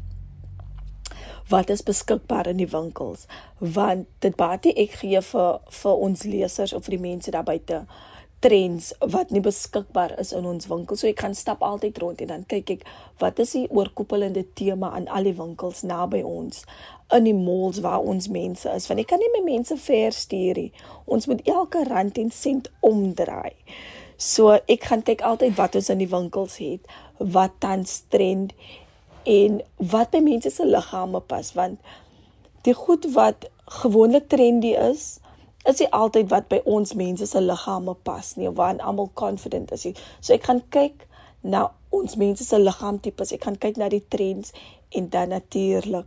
wat 1.48 1.70
is 1.70 1.82
beskikbaar 1.82 2.46
in 2.46 2.60
die 2.60 2.70
winkels? 2.70 3.26
Want 3.58 4.06
dit 4.24 4.36
baat 4.36 4.64
nie 4.68 4.74
ek 4.84 5.00
gee 5.00 5.20
vir 5.30 5.58
vir 5.80 6.04
ons 6.08 6.24
lesers 6.28 6.74
of 6.76 6.86
vir 6.86 6.96
die 6.98 7.04
mense 7.08 7.34
daar 7.34 7.46
buite 7.46 7.84
trends 8.40 8.92
wat 9.00 9.32
nie 9.34 9.42
beskikbaar 9.42 10.14
is 10.22 10.30
in 10.32 10.46
ons 10.46 10.68
winkels. 10.70 11.02
So 11.02 11.10
ek 11.10 11.24
gaan 11.24 11.34
stap 11.34 11.62
altyd 11.66 11.98
rond 11.98 12.20
en 12.22 12.30
dan 12.32 12.44
kyk 12.50 12.70
ek 12.76 12.86
wat 13.22 13.40
is 13.42 13.56
die 13.56 13.66
oorkoepelende 13.74 14.44
tema 14.58 14.92
aan 14.94 15.08
al 15.10 15.26
die 15.26 15.34
winkels 15.38 15.82
naby 15.82 16.22
ons 16.22 16.62
in 17.16 17.24
die 17.24 17.34
malls 17.34 17.80
waar 17.82 18.04
ons 18.04 18.28
mense 18.30 18.70
is? 18.70 18.86
Want 18.86 19.02
ek 19.02 19.10
kan 19.10 19.22
nie 19.22 19.32
my 19.34 19.42
mense 19.48 19.74
ver 19.82 20.14
stuur 20.14 20.60
nie. 20.60 20.72
Ons 21.06 21.26
moet 21.30 21.42
elke 21.48 21.82
rand 21.88 22.18
en 22.20 22.30
sent 22.34 22.70
omdraai. 22.84 23.56
So 24.18 24.54
ek 24.58 24.86
gaan 24.90 25.02
kyk 25.06 25.24
altyd 25.26 25.56
wat 25.58 25.78
ons 25.78 25.90
in 25.94 26.02
die 26.02 26.10
winkels 26.10 26.58
het 26.62 26.86
wat 27.18 27.58
tans 27.62 28.04
trend 28.12 28.54
en 29.25 29.62
wat 29.76 30.10
by 30.10 30.20
mense 30.20 30.50
se 30.50 30.64
liggame 30.64 31.20
pas 31.20 31.52
want 31.52 31.80
die 32.62 32.75
goed 32.75 33.04
wat 33.14 33.48
gewoonlik 33.82 34.28
trendy 34.28 34.75
is 34.75 35.18
is 35.68 35.80
nie 35.82 35.90
altyd 35.92 36.30
wat 36.30 36.48
by 36.48 36.60
ons 36.64 36.94
mense 36.94 37.26
se 37.26 37.40
liggame 37.40 37.94
pas 38.02 38.34
nie 38.37 38.50
want 38.60 38.80
almal 38.80 39.10
confident 39.14 39.72
is. 39.72 39.87
So 40.20 40.34
ek 40.34 40.48
gaan 40.48 40.62
kyk 40.70 41.04
na 41.42 41.68
ons 41.94 42.16
mense 42.16 42.44
se 42.44 42.58
liggaamtipes. 42.58 43.32
Ek 43.32 43.44
gaan 43.44 43.58
kyk 43.60 43.76
na 43.80 43.88
die 43.92 44.04
trends 44.12 44.52
en 44.96 45.08
dan 45.12 45.34
natuurlik 45.34 46.06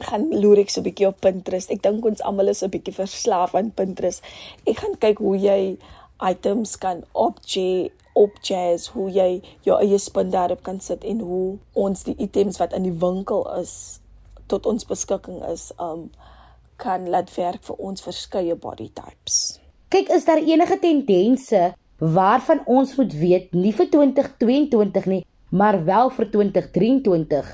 gaan 0.00 0.30
loer 0.32 0.62
ek 0.62 0.70
so 0.72 0.80
'n 0.80 0.84
bietjie 0.88 1.08
op 1.08 1.20
Pinterest. 1.20 1.70
Ek 1.70 1.82
dink 1.82 2.04
ons 2.04 2.22
almal 2.22 2.48
is 2.48 2.62
'n 2.62 2.70
bietjie 2.70 2.94
verslaaf 2.94 3.54
aan 3.54 3.70
Pinterest. 3.70 4.22
Ek 4.66 4.78
gaan 4.78 4.96
kyk 4.98 5.18
hoe 5.18 5.36
jy 5.36 5.76
items 6.28 6.76
kan 6.78 7.04
opjee 7.12 7.90
op 8.12 8.36
jazz 8.42 8.90
hoe 8.94 9.08
jy 9.10 9.40
jou 9.66 9.78
eie 9.80 9.98
spin 9.98 10.30
daarop 10.30 10.62
kan 10.66 10.80
sit 10.80 11.04
en 11.04 11.22
hoe 11.24 11.58
ons 11.72 12.04
die 12.04 12.16
items 12.18 12.58
wat 12.60 12.74
in 12.76 12.88
die 12.88 12.98
winkel 13.04 13.46
is 13.60 14.00
tot 14.50 14.66
ons 14.66 14.86
beskikking 14.88 15.40
is 15.48 15.70
um 15.78 16.10
kan 16.80 17.08
laat 17.12 17.28
werk 17.36 17.62
vir 17.66 17.76
ons 17.76 18.02
verskeie 18.02 18.56
body 18.56 18.88
types. 18.96 19.60
Kyk, 19.92 20.08
is 20.16 20.24
daar 20.24 20.40
enige 20.40 20.78
tendense 20.80 21.74
waarvan 22.00 22.62
ons 22.64 22.94
moet 22.96 23.12
weet 23.20 23.52
nie 23.52 23.72
vir 23.76 23.90
2022 23.92 25.08
nie, 25.12 25.24
maar 25.52 25.82
wel 25.84 26.12
vir 26.16 26.30
2023? 26.32 27.50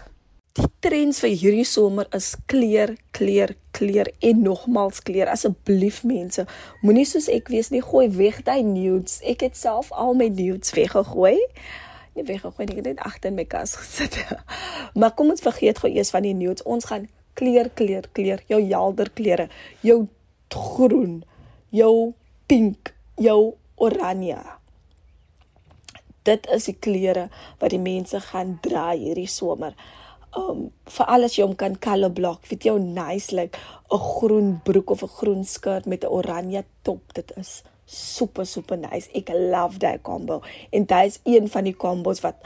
Die 0.57 0.69
trends 0.81 1.19
vir 1.21 1.35
hierdie 1.37 1.67
somer 1.69 2.07
is 2.17 2.31
kleur, 2.49 2.95
kleur, 3.13 3.51
kleur 3.77 4.09
en 4.25 4.39
nogmals 4.41 5.03
kleur. 5.05 5.29
Asseblief 5.29 5.99
mense, 6.09 6.47
moenie 6.81 7.05
soos 7.09 7.27
ek 7.33 7.51
wees 7.53 7.69
nie, 7.75 7.83
gooi 7.85 8.07
weg 8.15 8.39
daai 8.47 8.63
nudes. 8.65 9.19
Ek 9.29 9.45
het 9.45 9.59
self 9.61 9.91
al 9.93 10.17
my 10.17 10.31
nudes 10.33 10.73
weggegooi. 10.77 11.37
Nie 12.17 12.25
weggegooi 12.25 12.65
nie, 12.65 12.77
ek 12.79 12.81
het 12.81 12.89
net 12.95 13.03
agter 13.05 13.35
in 13.35 13.37
my 13.37 13.45
kas 13.45 13.75
gesit. 13.83 14.17
maar 14.97 15.13
kom 15.19 15.35
ons 15.35 15.45
vergeet 15.45 15.83
gou 15.83 15.91
eers 15.93 16.15
van 16.15 16.25
die 16.25 16.33
nudes. 16.39 16.65
Ons 16.65 16.89
gaan 16.89 17.05
kleur, 17.37 17.69
kleur, 17.77 18.09
kleur, 18.17 18.41
jou 18.49 18.63
helder 18.63 19.13
kleure, 19.13 19.51
jou 19.85 20.07
groen, 20.57 21.21
jou 21.69 22.15
pink, 22.49 22.95
jou 23.21 23.59
oranje. 23.77 24.41
Dit 26.25 26.49
is 26.49 26.71
die 26.71 26.79
kleure 26.81 27.29
wat 27.61 27.77
die 27.77 27.83
mense 27.83 28.25
gaan 28.31 28.57
dra 28.65 28.89
hierdie 28.97 29.29
somer 29.29 29.77
um 30.37 30.67
vir 30.97 31.07
alles 31.15 31.37
jy 31.39 31.47
hom 31.47 31.57
kan 31.59 31.77
color 31.83 32.13
block. 32.13 32.47
Weet 32.51 32.67
jy 32.67 32.77
hoe 32.77 32.83
nice 32.83 33.35
like 33.35 33.59
'n 33.93 33.99
groen 33.99 34.61
broek 34.65 34.91
of 34.91 35.03
'n 35.03 35.17
groen 35.19 35.45
skirt 35.45 35.87
met 35.87 36.05
'n 36.05 36.13
oranje 36.19 36.65
top. 36.83 37.15
Dit 37.15 37.33
is 37.37 37.63
super 37.87 38.47
super 38.47 38.79
nice. 38.79 39.09
Ek 39.15 39.29
love 39.29 39.79
daai 39.79 39.99
combo. 40.03 40.43
En 40.71 40.85
dit 40.85 41.07
is 41.07 41.21
een 41.25 41.49
van 41.49 41.65
die 41.65 41.77
combos 41.77 42.21
wat 42.21 42.37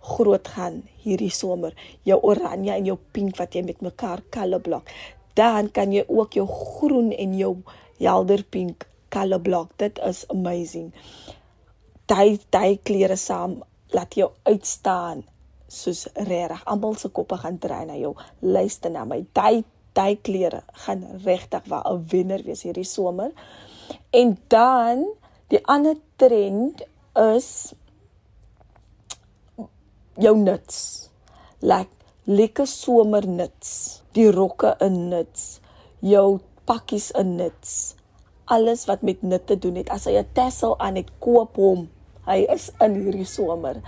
groot 0.00 0.48
gaan 0.48 0.82
hierdie 1.04 1.30
somer. 1.30 1.74
Jou 2.02 2.20
oranje 2.22 2.72
en 2.72 2.84
jou 2.84 2.98
pink 3.12 3.36
wat 3.36 3.54
jy 3.54 3.62
met 3.62 3.80
mekaar 3.80 4.22
color 4.30 4.60
block. 4.60 4.88
Dan 5.34 5.70
kan 5.70 5.92
jy 5.92 6.04
ook 6.08 6.32
jou 6.32 6.46
groen 6.46 7.12
en 7.12 7.36
jou 7.36 7.56
helder 7.98 8.44
pink 8.44 8.86
color 9.08 9.40
block. 9.40 9.72
Dit 9.76 9.98
is 9.98 10.24
amazing. 10.28 10.92
Daai 12.06 12.38
daai 12.50 12.78
kleure 12.82 13.16
saam 13.16 13.62
laat 13.90 14.14
jou 14.14 14.30
uitstaan 14.42 15.24
soos 15.70 16.06
regtig 16.14 16.64
almal 16.66 16.96
se 16.98 17.08
koppe 17.14 17.38
gaan 17.38 17.58
draai 17.62 17.84
na 17.86 17.96
jou. 17.98 18.14
Luister 18.42 18.90
na 18.90 19.04
my. 19.04 19.22
Daai 19.32 19.64
daai 19.94 20.16
klere 20.22 20.62
gaan 20.84 21.04
regtig 21.24 21.66
waar 21.70 21.86
'n 21.90 22.04
wenner 22.10 22.42
wees 22.44 22.62
hierdie 22.62 22.84
somer. 22.84 23.30
En 24.10 24.38
dan 24.48 25.06
die 25.48 25.66
ander 25.66 25.96
trend 26.16 26.82
is 27.36 27.74
jou 30.14 30.36
nuts. 30.36 31.08
Like 31.60 31.90
lekker 32.24 32.66
somernuts. 32.66 34.02
Die 34.12 34.30
rokke 34.30 34.74
in 34.78 35.08
nuts. 35.08 35.60
Jou 36.00 36.40
pakkies 36.64 37.10
in 37.10 37.36
nuts. 37.36 37.94
Alles 38.44 38.84
wat 38.84 39.02
met 39.02 39.22
nut 39.22 39.46
te 39.46 39.58
doen 39.58 39.74
het. 39.74 39.90
As 39.90 40.04
jy 40.04 40.18
'n 40.18 40.32
tassel 40.32 40.78
aan 40.78 40.94
het, 40.94 41.10
koop 41.18 41.56
hom. 41.56 41.90
Hy 42.28 42.44
is 42.52 42.68
in 42.84 42.98
hierdie 43.00 43.28
somer. 43.28 43.80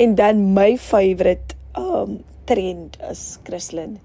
En 0.00 0.14
dan 0.18 0.40
my 0.56 0.74
favorite 0.80 1.56
um 1.78 2.22
trend 2.48 2.98
is 3.10 3.38
Christlyn. 3.44 3.98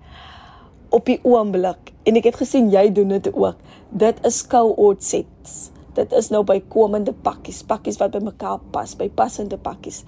Op 0.89 1.05
die 1.09 1.19
oomblik 1.27 1.91
en 2.07 2.17
ek 2.19 2.31
het 2.31 2.39
gesien 2.41 2.71
jy 2.73 2.87
doen 2.95 3.13
dit 3.15 3.29
ook. 3.33 3.59
Dit 3.89 4.19
is 4.27 4.41
co-ord 4.49 5.03
sets. 5.05 5.69
Dit 5.97 6.13
is 6.15 6.29
nou 6.31 6.43
by 6.47 6.59
komende 6.71 7.13
pakkies, 7.25 7.63
pakkies 7.67 7.99
wat 7.99 8.13
by 8.15 8.21
mekaar 8.23 8.61
pas, 8.73 8.93
by 8.95 9.09
passende 9.11 9.57
pakkies. 9.59 10.03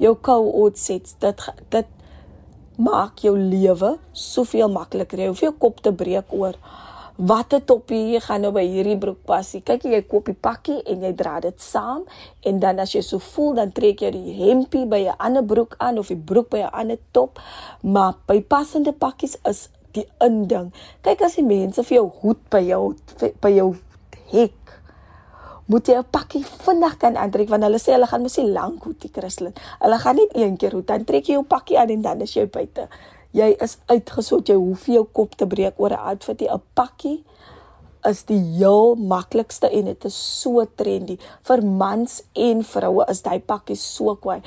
Jou 0.00 0.14
co-ord 0.16 0.78
sets, 0.80 1.16
dit 1.20 1.48
dit 1.72 1.96
maak 2.80 3.20
jou 3.20 3.34
lewe 3.36 3.96
soveel 4.16 4.70
makliker. 4.72 5.20
Jy 5.20 5.28
hoef 5.32 5.42
nie 5.44 5.52
kop 5.60 5.82
te 5.84 5.92
breek 5.92 6.32
oor 6.32 6.56
watter 7.16 7.60
toppie 7.64 8.14
jy 8.14 8.20
gaan 8.20 8.44
nou 8.44 8.52
by 8.52 8.64
hierdie 8.66 8.98
broek 9.00 9.20
pas. 9.26 9.46
Kyk 9.64 9.84
jy 9.84 10.02
koop 10.08 10.30
die 10.30 10.36
pakkie 10.36 10.80
en 10.86 11.02
jy 11.02 11.12
dra 11.16 11.38
dit 11.40 11.60
saam 11.60 12.04
en 12.46 12.60
dan 12.60 12.78
as 12.78 12.94
jy 12.94 13.02
so 13.02 13.18
voel 13.18 13.54
dan 13.58 13.72
trek 13.72 14.02
jy 14.02 14.10
die 14.14 14.36
hempie 14.38 14.86
by 14.86 15.02
'n 15.08 15.16
ander 15.18 15.44
broek 15.44 15.74
aan 15.78 15.98
of 15.98 16.08
die 16.08 16.16
broek 16.16 16.50
by 16.50 16.62
'n 16.62 16.72
ander 16.72 16.98
top. 17.12 17.38
Maar 17.82 18.14
by 18.26 18.40
passende 18.40 18.92
pakkies 18.92 19.36
is 19.44 19.68
die 19.92 20.06
inding. 20.20 20.72
Kyk 21.02 21.22
as 21.22 21.36
die 21.36 21.44
mense 21.44 21.82
vir 21.82 21.96
jou 21.96 22.10
hoed 22.22 22.42
by 22.50 22.62
jou 22.62 22.94
by 23.40 23.50
jou 23.50 23.74
hek 24.32 24.60
moet 25.70 25.86
jy 25.86 25.94
'n 25.98 26.10
pakkie 26.10 26.44
vinnig 26.66 26.96
kan 26.98 27.16
aantrek 27.16 27.48
want 27.48 27.62
hulle 27.62 27.78
sê 27.78 27.92
hulle 27.92 28.06
gaan 28.06 28.22
mos 28.22 28.36
nie 28.38 28.50
lank 28.50 28.82
hoed 28.84 29.00
die 29.00 29.12
Christlyn. 29.12 29.54
Hulle 29.80 29.98
gaan 29.98 30.16
net 30.16 30.30
een 30.34 30.56
keer 30.56 30.72
hoed 30.72 30.86
dan 30.86 31.04
trek 31.04 31.26
jy 31.26 31.34
jou 31.34 31.44
pakkie 31.44 31.78
aan 31.78 31.90
en 31.90 32.02
dan 32.02 32.20
is 32.20 32.34
jy 32.34 32.46
buite 32.46 32.88
jy 33.36 33.50
is 33.62 33.78
uitgesot 33.86 34.48
jy 34.48 34.56
hoef 34.58 34.86
jou 34.86 35.04
kop 35.04 35.36
te 35.36 35.46
breek 35.46 35.78
oor 35.80 35.92
'n 35.92 36.06
outfit 36.12 36.42
'n 36.42 36.62
pakkie 36.74 37.24
is 38.08 38.24
die 38.24 38.40
heel 38.56 38.94
maklikste 38.96 39.68
en 39.70 39.84
dit 39.84 40.04
is 40.04 40.16
so 40.40 40.64
trendy 40.76 41.18
vir 41.42 41.62
mans 41.62 42.22
en 42.34 42.64
vroue 42.64 43.04
is 43.08 43.22
daai 43.22 43.40
pakkies 43.40 43.82
so 43.96 44.16
kwai 44.16 44.42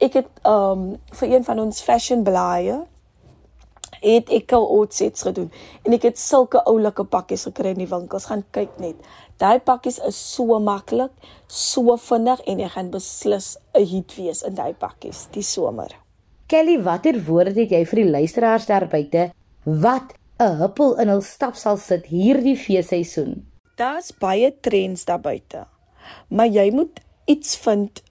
ek 0.00 0.14
het 0.14 0.28
um 0.44 0.98
vir 1.12 1.28
een 1.28 1.44
van 1.44 1.58
ons 1.58 1.82
fashion 1.82 2.24
blaaie 2.24 2.86
het 4.02 4.30
ek 4.34 4.52
al 4.52 4.66
outsets 4.78 5.22
gedoen 5.26 5.50
en 5.84 5.96
ek 5.96 6.08
het 6.10 6.20
sulke 6.20 6.62
oulike 6.70 7.04
pakkies 7.04 7.48
gekry 7.48 7.74
in 7.74 7.82
die 7.82 7.90
winkels. 7.90 8.28
Gaan 8.30 8.44
kyk 8.54 8.78
net. 8.82 8.98
Daai 9.38 9.58
pakkies 9.62 10.00
is 10.06 10.18
so 10.18 10.58
maklik, 10.62 11.12
so 11.46 11.96
vinnig 12.08 12.42
en 12.46 12.62
jy 12.62 12.68
gaan 12.74 12.90
beslis 12.90 13.56
'n 13.74 13.84
hit 13.84 14.14
wees 14.16 14.42
in 14.42 14.54
daai 14.54 14.74
pakkies 14.74 15.28
die 15.32 15.42
somer. 15.42 15.94
Kelly, 16.48 16.78
watter 16.80 17.18
woorde 17.26 17.52
het 17.60 17.72
jy 17.74 17.82
vir 17.90 17.98
die 18.00 18.08
luisteraars 18.08 18.66
daar 18.70 18.86
buite 18.88 19.26
wat 19.84 20.14
'n 20.40 20.54
huppel 20.60 20.94
in 21.02 21.10
hul 21.12 21.20
stap 21.20 21.56
sal 21.60 21.76
sit 21.76 22.06
hierdie 22.08 22.56
feesseisoen? 22.56 23.44
Daar's 23.76 24.08
baie 24.16 24.48
trends 24.60 25.04
daar 25.04 25.20
buite. 25.20 25.66
Maar 26.28 26.48
jy 26.48 26.70
moet 26.72 27.00
iets 27.26 27.56
vind 27.56 28.02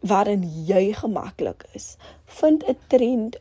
waarin 0.00 0.42
jy 0.66 0.94
gemaklik 1.02 1.64
is. 1.74 1.96
Vind 2.24 2.64
'n 2.64 2.78
trend 2.88 3.36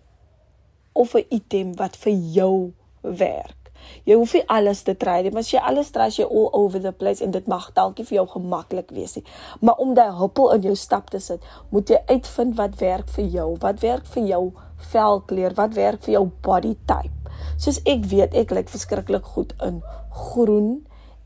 of 0.92 1.16
'n 1.16 1.26
item 1.30 1.76
wat 1.76 1.96
vir 1.96 2.14
jou 2.14 2.74
werk. 3.02 3.61
Jy 4.10 4.18
hoef 4.18 4.34
nie 4.38 4.44
alles 4.48 4.84
te 4.88 4.96
try 4.98 5.20
nie, 5.22 5.32
maar 5.34 5.46
as 5.46 5.52
jy 5.54 5.62
alles 5.72 5.92
try, 5.96 6.10
jy 6.10 6.26
all 6.28 6.50
over 6.58 6.82
the 6.82 6.92
place 6.92 7.24
en 7.24 7.34
dit 7.36 7.48
mag 7.52 7.70
dalk 7.78 8.00
nie 8.00 8.08
vir 8.10 8.22
jou 8.22 8.28
gemaklik 8.36 8.92
wees 8.96 9.16
nie. 9.18 9.26
Maar 9.62 9.82
om 9.84 9.94
daai 9.98 10.12
huppel 10.20 10.52
in 10.56 10.68
jou 10.70 10.76
stap 10.80 11.10
te 11.14 11.22
sit, 11.24 11.44
moet 11.72 11.90
jy 11.90 12.02
uitvind 12.10 12.58
wat 12.60 12.78
werk 12.82 13.10
vir 13.16 13.28
jou. 13.38 13.48
Wat 13.62 13.82
werk 13.86 14.08
vir 14.16 14.28
jou 14.30 14.44
velkleur? 14.92 15.56
Wat 15.58 15.76
werk 15.78 16.06
vir 16.06 16.18
jou 16.18 16.26
body 16.46 16.76
type? 16.90 17.36
Soos 17.62 17.82
ek 17.90 18.06
weet, 18.12 18.36
ek 18.38 18.54
lyk 18.56 18.70
verskriklik 18.72 19.28
goed 19.36 19.54
in 19.66 19.82
groen 20.12 20.72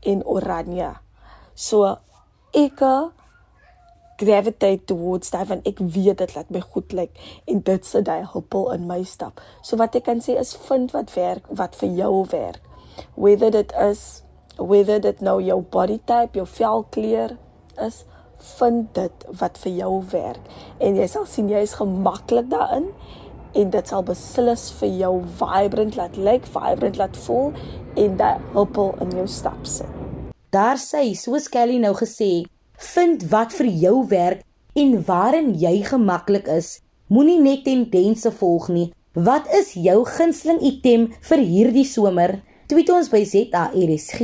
en 0.06 0.22
oranje. 0.24 0.92
So 1.54 1.96
ek 2.56 2.82
gravitate 4.16 4.84
towards 4.90 5.30
daai 5.30 5.46
van 5.46 5.62
ek 5.68 5.80
weet 5.80 6.18
dit 6.22 6.34
laat 6.36 6.50
my 6.54 6.60
goed 6.60 6.92
lyk 6.96 7.22
en 7.46 7.62
dit 7.68 7.86
sit 7.86 8.06
daai 8.08 8.24
huppel 8.32 8.70
in 8.72 8.86
my 8.88 9.02
stap. 9.04 9.40
So 9.62 9.78
wat 9.80 9.96
ek 9.98 10.06
kan 10.08 10.22
sê 10.24 10.38
is 10.40 10.54
vind 10.68 10.94
wat 10.96 11.14
werk, 11.16 11.48
wat 11.48 11.76
vir 11.80 11.92
jou 12.02 12.24
werk. 12.32 12.62
Whether 13.14 13.50
dit 13.50 13.72
is 13.80 14.22
whether 14.56 15.00
dit 15.00 15.20
nou 15.20 15.36
jou 15.44 15.60
body 15.60 15.98
type, 16.08 16.38
jou 16.38 16.46
velkleur 16.48 17.36
is, 17.84 18.04
vind 18.56 18.88
dit 18.96 19.26
wat 19.40 19.58
vir 19.60 19.72
jou 19.82 19.92
werk 20.12 20.56
en 20.80 20.96
jy 20.96 21.06
sal 21.08 21.26
sien 21.28 21.48
jy 21.48 21.62
is 21.64 21.76
gemaklik 21.76 22.48
daarin 22.52 22.90
en 23.56 23.70
dit 23.72 23.88
sal 23.88 24.04
beslis 24.04 24.68
vir 24.80 24.92
jou 25.00 25.12
vibrant 25.40 25.96
laat 25.96 26.16
lyk, 26.20 26.48
vibrant 26.52 26.98
laat 27.00 27.16
voel 27.24 27.52
en 27.96 28.18
daai 28.20 28.42
huppel 28.52 28.92
in 29.04 29.14
jou 29.16 29.26
stap 29.30 29.64
sit. 29.68 29.88
Daar 30.52 30.78
sê, 30.80 31.08
soos 31.16 31.48
Kelly 31.52 31.78
nou 31.80 31.94
gesê, 31.96 32.46
Vind 32.78 33.28
wat 33.32 33.52
vir 33.56 33.66
jou 33.66 34.06
werk 34.08 34.42
en 34.76 35.04
waarin 35.04 35.54
jy 35.56 35.82
gemaklik 35.82 36.48
is. 36.48 36.80
Moenie 37.08 37.40
net 37.40 37.64
tendense 37.64 38.30
volg 38.40 38.68
nie. 38.68 38.92
Wat 39.16 39.48
is 39.56 39.72
jou 39.80 40.04
gunsteling 40.04 40.60
item 40.60 41.08
vir 41.28 41.38
hierdie 41.38 41.84
somer? 41.88 42.42
Tweet 42.68 42.90
ons 42.90 43.08
by 43.08 43.24
ZARSG 43.24 44.20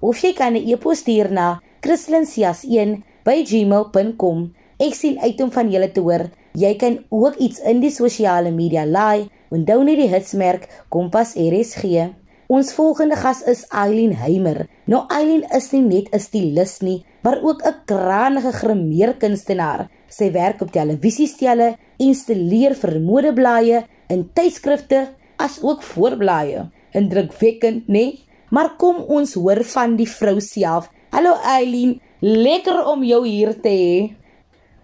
of 0.00 0.22
jy 0.24 0.32
kan 0.34 0.56
'n 0.56 0.66
e-pos 0.66 0.98
stuur 0.98 1.30
na 1.30 1.60
kristlyn.sias1@gmail.com. 1.80 4.54
Ek 4.78 4.94
sien 4.94 5.20
uit 5.20 5.40
om 5.40 5.50
van 5.50 5.70
julle 5.70 5.92
te 5.92 6.00
hoor. 6.00 6.30
Jy 6.54 6.76
kan 6.76 7.04
ook 7.10 7.36
iets 7.36 7.60
in 7.60 7.80
die 7.80 7.90
sosiale 7.90 8.50
media 8.50 8.86
laai. 8.86 9.28
Onthou 9.50 9.84
net 9.84 9.96
die 9.96 10.08
hitsmerk 10.08 10.68
Kompas 10.88 11.34
RSG. 11.36 12.10
Ons 12.48 12.72
volgende 12.72 13.16
gas 13.16 13.42
is 13.48 13.66
Eileen 13.70 14.12
Heimer. 14.12 14.66
Nou 14.86 15.06
Eileen 15.08 15.44
is 15.54 15.72
nie 15.72 15.80
net 15.80 16.08
'n 16.12 16.18
stylus 16.18 16.80
nie, 16.80 17.04
maar 17.22 17.38
ook 17.42 17.62
'n 17.62 17.74
krangige 17.84 18.52
grimeerkunstenaar. 18.52 19.88
Sy 20.08 20.30
werk 20.32 20.60
op 20.60 20.70
televisiestelle, 20.70 21.76
installeer 21.96 22.74
vir 22.74 23.00
modeblaaie, 23.00 23.84
in 24.08 24.30
tydskrifte, 24.32 25.08
as 25.36 25.62
ook 25.62 25.82
voorblaaie. 25.82 26.70
Indrukwekkend, 26.90 27.86
né? 27.86 27.92
Nee? 27.92 28.24
Maar 28.50 28.76
kom 28.76 28.96
ons 28.96 29.34
hoor 29.34 29.64
van 29.64 29.96
die 29.96 30.08
vrou 30.08 30.40
self. 30.40 30.90
Hallo 31.10 31.36
Eileen, 31.44 32.00
lekker 32.20 32.84
om 32.84 33.04
jou 33.04 33.26
hier 33.26 33.60
te 33.60 33.68
hê. 33.68 34.16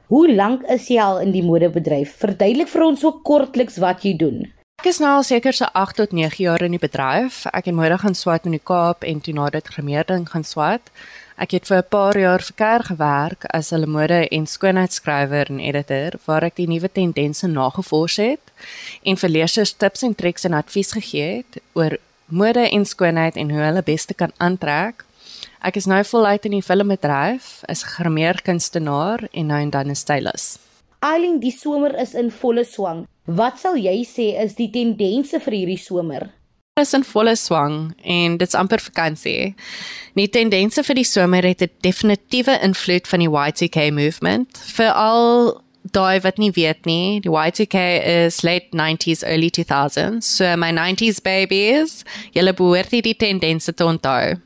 Hoe 0.09 0.35
lank 0.35 0.63
is 0.63 0.89
jy 0.89 1.01
al 1.01 1.21
in 1.21 1.35
die 1.35 1.43
modebedryf? 1.45 2.15
Verduidelik 2.17 2.69
vir 2.69 2.83
ons 2.83 3.01
so 3.01 3.13
kortliks 3.13 3.77
wat 3.77 4.03
jy 4.03 4.15
doen. 4.17 4.47
Ek 4.81 4.87
is 4.87 5.01
nou 5.03 5.11
al 5.19 5.25
seker 5.27 5.53
so 5.53 5.67
8 5.75 5.97
tot 5.99 6.13
9 6.17 6.39
jaar 6.39 6.63
in 6.63 6.71
die 6.71 6.81
bedryf. 6.81 7.43
Ek 7.53 7.67
het 7.69 7.75
môre 7.75 7.99
gaan 7.99 8.15
swat 8.15 8.47
in 8.47 8.55
die 8.57 8.63
Kaap 8.63 9.05
en 9.05 9.21
toe 9.21 9.35
na 9.35 9.51
dit 9.51 9.69
grimeerding 9.75 10.29
gaan 10.31 10.47
swat. 10.47 10.93
Ek 11.39 11.53
het 11.55 11.69
vir 11.71 11.79
'n 11.79 11.89
paar 11.89 12.19
jaar 12.19 12.43
vir 12.43 12.55
Kerr 12.57 12.83
gewerk 12.83 13.45
as 13.55 13.71
'n 13.73 13.89
mode 13.89 14.29
en 14.29 14.47
skoonheidsskrywer 14.47 15.47
en 15.51 15.61
editor 15.61 16.19
waar 16.27 16.43
ek 16.43 16.57
die 16.57 16.67
nuwe 16.67 16.91
tendense 16.93 17.47
nagevors 17.47 18.17
het 18.17 18.51
en 19.05 19.17
vir 19.17 19.31
leerders 19.31 19.73
tips 19.73 20.03
en 20.03 20.15
triks 20.15 20.45
en 20.45 20.53
advies 20.53 20.93
gegee 20.93 21.37
het 21.37 21.63
oor 21.75 21.97
mode 22.27 22.69
en 22.71 22.85
skoonheid 22.85 23.37
en 23.37 23.51
hoe 23.51 23.61
hulle 23.61 23.83
beste 23.83 24.15
kan 24.15 24.33
aantrek. 24.39 25.05
Ek 25.63 25.77
is 25.77 25.87
nou 25.87 26.05
voluit 26.05 26.45
in 26.45 26.51
die 26.51 26.63
filmbedryf, 26.63 27.63
is 27.69 27.83
grimeerkunstenaar 27.83 29.29
en 29.33 29.47
nou 29.47 29.61
en 29.61 29.71
dan 29.71 29.91
'n 29.91 29.95
stylist. 29.95 30.59
Eileen, 30.99 31.39
die 31.41 31.55
somer 31.55 31.99
is 32.01 32.15
in 32.15 32.31
volle 32.31 32.65
swang. 32.65 33.07
Wat 33.25 33.59
sal 33.59 33.77
jy 33.77 34.05
sê 34.05 34.43
is 34.43 34.55
die 34.55 34.71
tendense 34.71 35.41
vir 35.41 35.53
hierdie 35.53 35.79
somer? 35.79 36.31
Is 36.79 36.95
in 36.95 37.05
volle 37.05 37.37
swang 37.37 37.95
en 38.03 38.37
dit's 38.41 38.55
amper 38.55 38.81
vakansie. 38.81 39.55
Die 40.19 40.29
tendense 40.29 40.83
vir 40.83 40.95
die 40.95 41.07
somer 41.07 41.45
het 41.45 41.63
'n 41.63 41.71
definitiewe 41.81 42.59
invloed 42.63 43.09
van 43.09 43.19
die 43.19 43.29
Y2K 43.29 43.91
movement. 43.93 44.59
Veral 44.75 45.63
daai 45.83 46.21
wat 46.21 46.39
nie 46.39 46.51
weet 46.51 46.85
nie, 46.85 47.21
die 47.21 47.31
Y2K 47.31 47.75
is 48.27 48.43
late 48.43 48.69
90s 48.73 49.23
early 49.23 49.51
2000s. 49.51 50.23
So 50.23 50.57
my 50.57 50.71
90s 50.73 51.23
babies, 51.23 52.05
julle 52.33 52.55
behoort 52.55 52.91
die 52.91 53.17
tendense 53.17 53.75
te 53.75 53.85
onthou. 53.85 54.37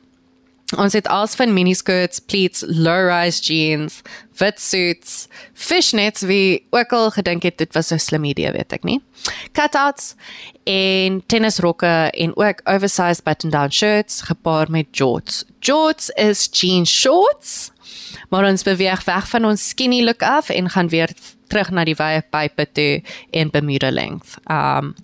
Ons 0.77 0.93
het 0.93 1.07
als 1.07 1.35
van 1.35 1.53
miniskirts, 1.53 2.19
pleats, 2.19 2.63
low-rise 2.67 3.41
jeans, 3.43 4.01
fit 4.33 4.59
suits, 4.61 5.27
fishnets 5.53 6.21
wie 6.21 6.63
ook 6.69 6.93
al 6.93 7.11
gedink 7.11 7.43
het 7.43 7.57
dit 7.57 7.73
was 7.73 7.91
'n 7.91 7.99
slim 7.99 8.23
idee, 8.23 8.51
weet 8.51 8.73
ek 8.73 8.83
nie. 8.83 9.01
Cutouts 9.51 10.15
en 10.63 11.23
tennisrokke 11.25 12.11
en 12.11 12.35
ook 12.35 12.61
oversized 12.63 13.23
button-down 13.23 13.71
shirts 13.71 14.21
gepaard 14.21 14.69
met 14.69 14.85
jorts. 14.91 15.45
Jorts 15.59 16.09
is 16.09 16.49
jean 16.51 16.85
shorts. 16.85 17.71
Maar 18.29 18.49
ons 18.49 18.63
beweeg 18.63 19.03
weg 19.03 19.29
van 19.29 19.45
ons 19.45 19.67
skinny 19.67 20.03
look 20.03 20.21
af 20.21 20.49
en 20.49 20.69
gaan 20.69 20.89
weer 20.89 21.09
terug 21.47 21.69
na 21.69 21.83
die 21.83 21.95
wye 21.95 22.23
pype 22.29 22.67
toe 22.71 23.01
en 23.31 23.49
Bermuda 23.49 23.91
length. 23.91 24.37
Um 24.49 24.95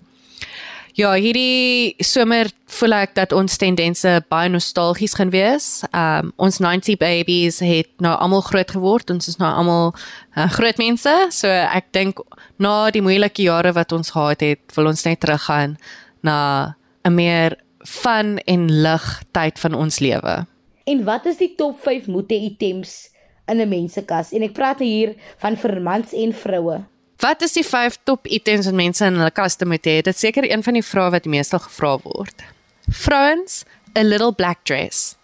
Ja, 1.00 1.14
hierdie 1.16 1.94
somer 2.04 2.50
voel 2.68 2.92
ek 2.98 3.14
dat 3.16 3.30
ons 3.32 3.54
tendense 3.60 4.10
baie 4.28 4.50
nostalgies 4.52 5.14
gaan 5.16 5.30
wees. 5.32 5.68
Um 5.96 6.32
ons 6.44 6.58
90 6.60 6.98
babies 7.00 7.60
het 7.64 7.88
nou 8.04 8.12
almal 8.20 8.42
groot 8.44 8.74
geword. 8.74 9.12
Ons 9.14 9.30
is 9.30 9.38
nou 9.40 9.48
almal 9.48 9.94
uh, 9.94 10.44
groot 10.52 10.76
mense. 10.82 11.14
So 11.32 11.48
ek 11.48 11.88
dink 11.96 12.20
na 12.60 12.90
die 12.92 13.00
moeilike 13.06 13.46
jare 13.46 13.72
wat 13.78 13.94
ons 13.96 14.12
gehad 14.12 14.44
het, 14.44 14.60
wil 14.76 14.90
ons 14.92 15.06
net 15.06 15.22
teruggaan 15.24 15.78
na 16.26 16.76
'n 17.08 17.14
meer 17.16 17.56
fun 17.86 18.36
en 18.44 18.68
lig 18.68 19.08
tyd 19.32 19.56
van 19.58 19.74
ons 19.74 20.00
lewe. 20.04 20.44
En 20.84 21.04
wat 21.04 21.26
is 21.26 21.40
die 21.40 21.54
top 21.56 21.80
5 21.80 22.12
moete 22.12 22.36
items 22.36 23.08
in 23.48 23.62
'n 23.62 23.68
mensekas? 23.68 24.32
En 24.32 24.42
ek 24.42 24.52
praat 24.52 24.84
hier 24.84 25.16
van 25.38 25.56
vir 25.56 25.80
mans 25.80 26.12
en 26.12 26.32
vroue. 26.32 26.84
Wat 27.20 27.42
is 27.42 27.52
die 27.52 27.64
5 27.64 27.98
top 28.08 28.26
items 28.26 28.64
wat 28.64 28.74
mense 28.74 29.04
in 29.04 29.18
hulle 29.20 29.32
kaste 29.36 29.66
moet 29.68 29.84
hê? 29.84 29.98
Dit 30.00 30.16
seker 30.16 30.46
een 30.48 30.62
van 30.64 30.78
die 30.78 30.84
vrae 30.84 31.10
wat 31.12 31.26
meeste 31.28 31.58
gevra 31.60 31.98
word. 32.00 32.44
Vrouens, 32.88 33.64
'n 33.92 34.06
little 34.08 34.32
black 34.32 34.64
dress. 34.64 35.16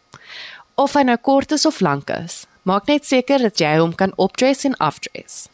Of 0.75 0.93
hy 0.93 1.03
nou 1.03 1.17
kort 1.17 1.53
is 1.53 1.65
of 1.67 1.81
lank 1.81 2.11
is, 2.11 2.45
maak 2.63 2.87
net 2.87 3.07
seker 3.07 3.39
dat 3.39 3.59
jy 3.59 3.79
hom 3.79 3.95
kan 3.95 4.13
opdress 4.17 4.65
en 4.65 4.77
afdress. 4.77 5.49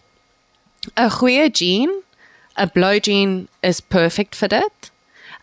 'n 0.96 1.10
Goeie 1.10 1.48
jean, 1.50 2.02
'n 2.58 2.70
blou 2.74 2.98
jean 2.98 3.48
is 3.60 3.80
perfect 3.80 4.34
vir 4.36 4.48
dit. 4.48 4.90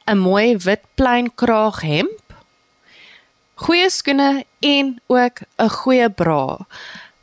'n 0.07 0.17
Mooi 0.17 0.57
wit 0.57 0.83
plain 0.95 1.31
kraag 1.35 1.81
hemp. 1.81 2.33
Goeie 3.55 3.89
skoene 3.89 4.43
en 4.59 5.01
ook 5.07 5.39
'n 5.57 5.69
goeie 5.69 6.09
bra. 6.09 6.67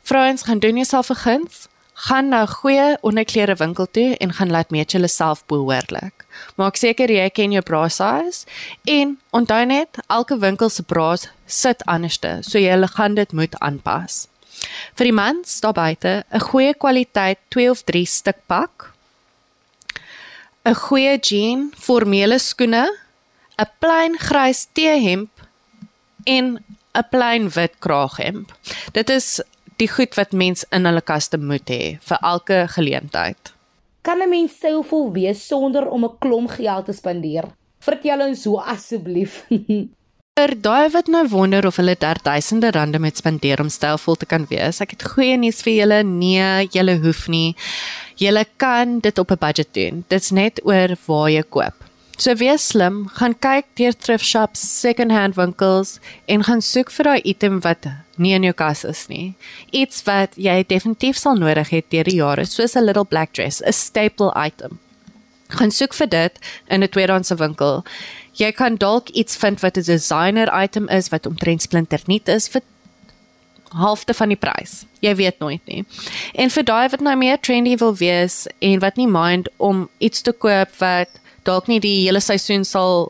Vrouens 0.01 0.41
gaan 0.41 0.59
doen 0.59 0.75
jouself 0.75 1.09
'n 1.09 1.15
guns 1.15 1.67
gaan 1.97 2.29
na 2.29 2.41
'n 2.43 2.47
goeie 2.47 2.97
onderklere 3.01 3.55
winkel 3.55 3.87
toe 3.91 4.15
en 4.17 4.33
gaan 4.33 4.51
laat 4.51 4.69
meet 4.69 4.91
julle 4.91 5.07
self 5.07 5.45
behoorlik. 5.45 6.25
Maak 6.55 6.75
seker 6.75 7.09
jy 7.09 7.29
ken 7.29 7.51
jou 7.51 7.63
bra 7.63 7.87
size 7.89 8.45
en 8.85 9.19
onthou 9.31 9.65
net 9.65 9.97
elke 10.07 10.37
winkel 10.37 10.69
se 10.69 10.83
bras 10.83 11.27
sit 11.45 11.85
anderste, 11.85 12.37
so 12.41 12.59
jy 12.59 12.87
gaan 12.87 13.15
dit 13.15 13.31
moet 13.31 13.59
aanpas. 13.59 14.27
Vir 14.95 15.05
die 15.05 15.13
mans 15.13 15.59
daar 15.59 15.73
buite, 15.73 16.23
'n 16.31 16.39
goeie 16.39 16.73
kwaliteit 16.73 17.37
2 17.49 17.69
of 17.69 17.83
3 17.83 18.05
stuk 18.05 18.37
pak. 18.47 18.93
'n 20.65 20.75
Goeie 20.75 21.17
jean, 21.19 21.71
formele 21.75 22.39
skoene, 22.39 22.85
'n 23.57 23.69
plain 23.79 24.17
grys 24.19 24.67
T-hemp 24.73 25.29
en 26.25 26.63
'n 26.93 27.07
plain 27.09 27.49
wit 27.49 27.73
kraaghemp. 27.79 28.53
Dit 28.91 29.09
is 29.09 29.41
die 29.77 29.89
goed 29.89 30.15
wat 30.17 30.33
mens 30.33 30.65
in 30.73 30.85
hulle 30.89 31.01
kaste 31.01 31.37
moet 31.37 31.69
hê 31.69 31.97
vir 32.09 32.19
elke 32.21 32.65
geleentheid. 32.75 33.53
Kan 34.01 34.21
'n 34.21 34.29
mens 34.29 34.55
stylvol 34.55 35.11
wees 35.13 35.47
sonder 35.47 35.89
om 35.89 36.05
'n 36.05 36.17
klomp 36.19 36.49
geld 36.49 36.85
te 36.85 36.93
spandeer? 36.93 37.45
Vertel 37.79 38.21
ons 38.27 38.43
hoe 38.43 38.61
asseblief. 38.61 39.45
Vir 40.37 40.53
daai 40.61 40.89
wat 40.93 41.07
nou 41.09 41.23
wonder 41.27 41.65
of 41.65 41.79
hulle 41.81 41.95
derduisende 41.97 42.69
rande 42.71 42.99
met 42.99 43.17
spandeer 43.17 43.59
om 43.59 43.69
stylvol 43.73 44.15
te 44.15 44.25
kan 44.25 44.45
wees, 44.51 44.81
ek 44.81 44.91
het 44.93 45.03
goeie 45.03 45.37
nuus 45.37 45.63
vir 45.65 45.73
julle. 45.73 46.03
Nee, 46.03 46.67
julle 46.69 46.99
hoef 47.01 47.27
nie. 47.27 47.55
Julle 48.21 48.45
kan 48.57 48.99
dit 48.99 49.17
op 49.17 49.31
'n 49.31 49.41
budget 49.41 49.73
doen. 49.73 50.05
Dit's 50.07 50.31
net 50.31 50.61
oor 50.63 50.93
waar 51.07 51.29
jy 51.29 51.43
koop. 51.43 51.86
So 52.17 52.33
wees 52.33 52.65
slim, 52.65 53.05
gaan 53.19 53.35
kyk 53.37 53.65
deur 53.77 53.93
thrift 53.93 54.25
shops, 54.25 54.59
second-hand 54.59 55.35
winkels 55.37 55.99
en 56.27 56.43
gaan 56.43 56.61
soek 56.65 56.89
vir 56.91 57.03
daai 57.05 57.21
item 57.23 57.59
wat 57.61 57.85
nie 58.17 58.33
in 58.33 58.43
jou 58.43 58.53
kas 58.57 58.83
is 58.83 59.05
nie. 59.07 59.35
Iets 59.71 60.01
wat 60.07 60.33
jy 60.35 60.63
definitief 60.65 61.17
sal 61.17 61.37
nodig 61.37 61.69
hê 61.69 61.83
deur 61.93 62.09
die 62.09 62.17
jare, 62.17 62.45
soos 62.45 62.75
'n 62.75 62.85
little 62.85 63.05
black 63.05 63.33
dress, 63.33 63.61
'n 63.61 63.71
staple 63.71 64.33
item. 64.35 64.79
Gaan 65.49 65.71
soek 65.71 65.93
vir 65.93 66.07
dit 66.07 66.39
in 66.67 66.83
'n 66.83 66.89
tweedehandse 66.89 67.37
winkel 67.37 67.83
jy 68.37 68.51
kan 68.53 68.77
dalk 68.77 69.09
iets 69.09 69.37
vind 69.37 69.61
wat 69.61 69.77
'n 69.77 69.83
designer 69.83 70.49
item 70.63 70.89
is 70.89 71.09
wat 71.09 71.25
omtrent 71.25 71.61
splinternuut 71.61 72.27
is 72.27 72.47
vir 72.47 72.61
halfte 73.69 74.13
van 74.13 74.27
die 74.27 74.37
prys. 74.37 74.85
Jy 74.99 75.15
weet 75.15 75.39
nooit 75.39 75.61
nie. 75.65 75.85
En 76.33 76.49
vir 76.49 76.63
daai 76.63 76.89
wat 76.89 76.99
nou 76.99 77.15
meer 77.15 77.39
trendy 77.39 77.77
wil 77.77 77.95
wees 77.95 78.47
en 78.59 78.79
wat 78.79 78.95
nie 78.95 79.07
mind 79.07 79.49
om 79.57 79.89
iets 79.97 80.21
te 80.21 80.31
koop 80.31 80.69
wat 80.77 81.09
dalk 81.47 81.69
nie 81.71 81.79
die 81.83 82.03
hele 82.05 82.21
seisoen 82.23 82.65
sal 82.67 83.07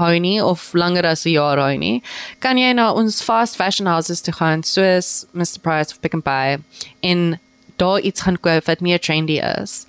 hou 0.00 0.12
nie 0.22 0.38
of 0.40 0.72
langer 0.74 1.04
as 1.06 1.26
'n 1.26 1.34
jaar 1.34 1.58
hou 1.58 1.76
nie, 1.76 2.02
kan 2.40 2.56
jy 2.56 2.72
na 2.72 2.92
ons 2.92 3.22
fast 3.22 3.56
fashion 3.56 3.86
houses 3.86 4.22
toe 4.22 4.32
gaan 4.32 4.62
soos 4.62 5.26
Mr 5.34 5.60
Price 5.60 5.92
of 5.92 6.00
Pick 6.00 6.14
n 6.14 6.22
Pay 6.22 6.58
en 7.02 7.38
daar 7.76 8.00
iets 8.00 8.22
gaan 8.22 8.38
koop 8.38 8.66
wat 8.66 8.80
meer 8.80 8.98
trendy 8.98 9.38
is. 9.60 9.86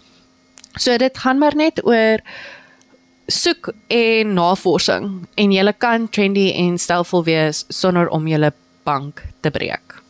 So 0.78 0.98
dit 0.98 1.18
gaan 1.18 1.40
maar 1.40 1.56
net 1.56 1.86
oor 1.86 2.20
soek 3.28 3.74
en 3.88 4.34
navorsing 4.34 5.28
en 5.38 5.52
jy 5.52 5.74
kan 5.78 6.10
trendy 6.10 6.52
en 6.52 6.78
stylvol 6.78 7.24
wees 7.24 7.66
sonder 7.70 8.10
om 8.10 8.28
jou 8.28 8.52
bank 8.84 9.24
te 9.42 9.52
breek. 9.52 10.02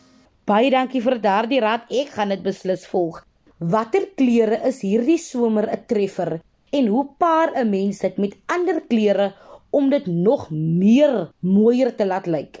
Baie 0.44 0.70
dankie 0.70 1.02
vir 1.02 1.20
daardie 1.20 1.60
raad. 1.60 1.86
Ek 1.90 2.10
gaan 2.16 2.28
dit 2.28 2.42
beslis 2.42 2.86
volg. 2.86 3.22
Watter 3.58 4.08
klere 4.16 4.58
is 4.66 4.82
hierdie 4.82 5.18
somer 5.18 5.68
'n 5.70 5.84
treffer 5.86 6.40
en 6.74 6.86
hoe 6.90 7.06
paar 7.18 7.50
'n 7.54 7.70
mens 7.70 7.98
dit 7.98 8.16
met 8.16 8.36
ander 8.46 8.82
klere 8.88 9.32
om 9.70 9.90
dit 9.90 10.06
nog 10.06 10.50
meer 10.50 11.30
mooier 11.40 11.94
te 11.94 12.06
laat 12.06 12.26
lyk? 12.26 12.58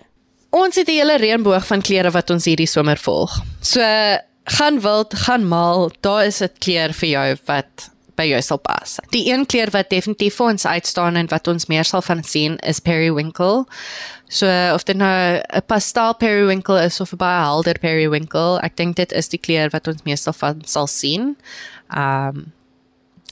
Ons 0.50 0.76
het 0.76 0.88
'n 0.88 0.98
hele 1.00 1.16
reënboog 1.16 1.66
van 1.66 1.82
klere 1.82 2.10
wat 2.10 2.30
ons 2.30 2.44
hierdie 2.44 2.66
somer 2.66 2.96
volg. 2.96 3.42
So 3.60 3.80
gaan 4.44 4.80
wild, 4.80 5.14
gaan 5.14 5.48
mal, 5.48 5.90
daar 6.00 6.24
is 6.24 6.40
'n 6.42 6.50
kleur 6.58 6.92
vir 6.92 7.08
jou 7.08 7.36
wat 7.44 7.90
by 8.14 8.26
jou 8.28 8.40
sal 8.42 8.58
pas. 8.58 8.98
Die 9.10 9.32
een 9.32 9.46
kleur 9.46 9.70
wat 9.70 9.90
definitief 9.90 10.36
vir 10.36 10.46
ons 10.46 10.66
uitstaan 10.66 11.16
en 11.16 11.26
wat 11.26 11.48
ons 11.48 11.66
meer 11.66 11.84
sal 11.84 12.02
van 12.02 12.22
sien 12.22 12.56
is 12.58 12.78
periwinkle. 12.78 13.64
So 14.28 14.46
of 14.74 14.84
dit 14.84 14.96
nou 14.96 15.42
'n 15.52 15.62
pastel 15.66 16.14
periwinkle 16.14 16.84
is 16.84 17.00
of 17.00 17.12
'n 17.12 17.16
baie 17.16 17.42
helder 17.42 17.78
periwinkle, 17.78 18.60
ek 18.62 18.76
dink 18.76 18.96
dit 18.96 19.12
is 19.12 19.28
die 19.28 19.38
kleur 19.38 19.70
wat 19.70 19.88
ons 19.88 20.02
meestal 20.04 20.32
van 20.32 20.62
sal 20.64 20.86
sien. 20.86 21.36
Um 21.96 22.53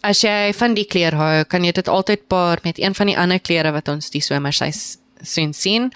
as 0.02 0.24
jy 0.24 0.52
van 0.58 0.74
die 0.74 0.86
kleur 0.88 1.16
hou, 1.18 1.44
kan 1.48 1.64
jy 1.64 1.72
dit 1.78 1.88
altyd 1.88 2.26
paar 2.28 2.62
met 2.66 2.78
een 2.78 2.94
van 2.98 3.10
die 3.10 3.18
ander 3.18 3.40
kleure 3.40 3.72
wat 3.74 3.88
ons 3.92 4.10
die 4.10 4.22
somer 4.24 4.54
sien 4.54 5.54
sien. 5.54 5.90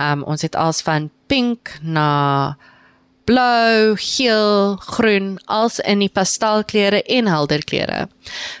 Um 0.00 0.26
ons 0.26 0.42
het 0.42 0.58
als 0.58 0.82
van 0.82 1.10
pink 1.30 1.76
na 1.82 2.56
blou, 3.24 3.94
geel, 4.02 4.76
groen, 4.82 5.38
als 5.46 5.78
in 5.78 6.02
die 6.02 6.10
pastelkleure 6.10 7.02
en 7.06 7.30
helder 7.30 7.62
kleure. 7.64 8.08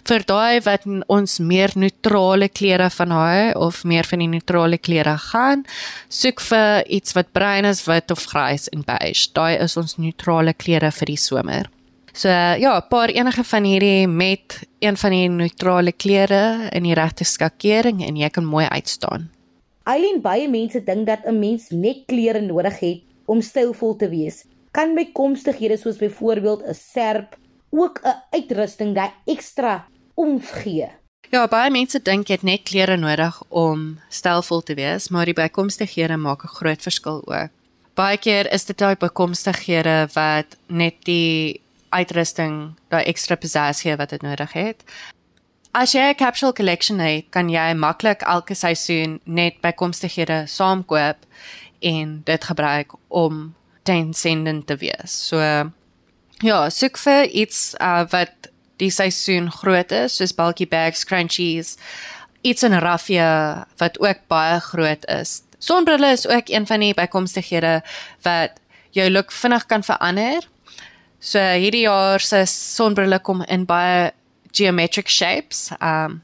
Vir 0.06 0.24
daai 0.28 0.62
wat 0.62 0.86
ons 1.10 1.38
meer 1.42 1.74
neutrale 1.74 2.48
kleure 2.48 2.88
van 2.94 3.14
hou 3.16 3.66
of 3.66 3.82
meer 3.84 4.06
van 4.06 4.22
die 4.22 4.30
neutrale 4.36 4.78
kleure 4.78 5.16
gaan, 5.18 5.66
soek 6.08 6.40
vir 6.46 6.86
iets 6.86 7.18
wat 7.18 7.34
bruin 7.34 7.66
is, 7.68 7.84
wit 7.90 8.14
of 8.14 8.24
grys 8.30 8.70
en 8.70 8.86
beige. 8.86 9.32
Daai 9.34 9.58
is 9.58 9.76
ons 9.76 9.98
neutrale 9.98 10.54
kleure 10.54 10.94
vir 10.94 11.10
die 11.10 11.20
somer. 11.20 11.70
So 12.12 12.28
ja, 12.28 12.76
'n 12.76 12.88
paar 12.88 13.08
enige 13.08 13.44
van 13.44 13.64
hierdie 13.64 14.06
met 14.06 14.68
een 14.78 14.96
van 14.96 15.10
die 15.10 15.28
neutrale 15.28 15.92
kleure 15.92 16.68
in 16.70 16.82
die 16.82 16.94
regte 16.94 17.24
skakering 17.24 18.04
en 18.04 18.16
jy 18.16 18.28
kan 18.28 18.44
mooi 18.44 18.66
uitstaan. 18.66 19.30
Eileen 19.84 20.20
baie 20.20 20.48
mense 20.48 20.84
dink 20.84 21.06
dat 21.06 21.24
'n 21.24 21.38
mens 21.38 21.70
net 21.70 21.96
klere 22.06 22.40
nodig 22.40 22.78
het 22.78 23.00
om 23.26 23.40
stylvol 23.40 23.96
te 23.96 24.08
wees 24.08 24.44
kan 24.72 24.94
bykomstighede 24.96 25.76
soos 25.76 25.96
byvoorbeeld 25.96 26.62
'n 26.64 26.74
serp 26.74 27.36
ook 27.70 28.00
'n 28.04 28.22
uitrusting 28.30 28.94
daai 28.94 29.12
ekstra 29.24 29.86
omf 30.14 30.50
gee. 30.50 30.88
Ja, 31.30 31.48
baie 31.48 31.70
mense 31.70 32.02
dink 32.02 32.26
jy 32.26 32.34
het 32.34 32.42
net 32.42 32.62
klere 32.62 32.96
nodig 32.96 33.42
om 33.48 33.98
stylvol 34.08 34.60
te 34.60 34.74
wees, 34.74 35.08
maar 35.08 35.24
die 35.24 35.34
bykomstighede 35.34 36.16
maak 36.16 36.44
'n 36.44 36.56
groot 36.58 36.82
verskil 36.82 37.22
ook. 37.26 37.50
Baie 37.94 38.16
keer 38.16 38.52
is 38.52 38.64
dit 38.64 38.78
daai 38.78 38.96
bykomstighede 38.96 40.08
wat 40.12 40.56
net 40.66 40.94
die 41.04 41.60
uitrusting, 41.92 42.74
daai 42.92 43.04
ekstra 43.04 43.36
pizzazz 43.36 43.84
wat 43.96 44.10
dit 44.10 44.22
nodig 44.22 44.52
het. 44.52 44.84
As 45.72 45.92
jy 45.92 46.10
'n 46.10 46.14
capsule 46.14 46.52
collection 46.52 46.98
het, 46.98 47.24
kan 47.30 47.48
jy 47.48 47.72
maklik 47.72 48.22
elke 48.22 48.54
seisoen 48.54 49.20
net 49.24 49.60
bykomstighede 49.60 50.44
saamkoop 50.46 51.16
en 51.80 52.20
dit 52.24 52.44
gebruik 52.44 52.92
om 53.08 53.54
transcendent 53.82 54.66
te 54.66 54.76
wees. 54.76 55.28
So 55.28 55.38
ja, 56.42 56.70
soek 56.70 56.98
vir 56.98 57.24
iets 57.30 57.74
uh, 57.80 58.04
wat 58.10 58.50
die 58.82 58.90
seisoen 58.90 59.50
groot 59.50 59.92
is, 59.92 60.16
soos 60.16 60.34
bulky 60.34 60.66
bags, 60.68 61.04
crunchies, 61.04 61.76
iets 62.42 62.62
in 62.66 62.78
raffia 62.82 63.66
wat 63.80 63.98
ook 64.02 64.26
baie 64.28 64.60
groot 64.60 65.06
is. 65.08 65.42
Sonbrille 65.62 66.10
is 66.12 66.26
ook 66.26 66.48
een 66.50 66.66
van 66.66 66.80
die 66.82 66.94
bykomstighede 66.94 67.82
wat 68.26 68.58
jou 68.90 69.10
look 69.10 69.32
vinnig 69.32 69.66
kan 69.66 69.84
verander. 69.86 70.48
So 71.22 71.38
hierdie 71.38 71.84
jaar 71.86 72.20
se 72.20 72.42
sonbrille 72.50 73.20
kom 73.22 73.44
in 73.46 73.62
baie 73.68 74.10
geometric 74.50 75.08
shapes, 75.08 75.68
um 75.78 76.20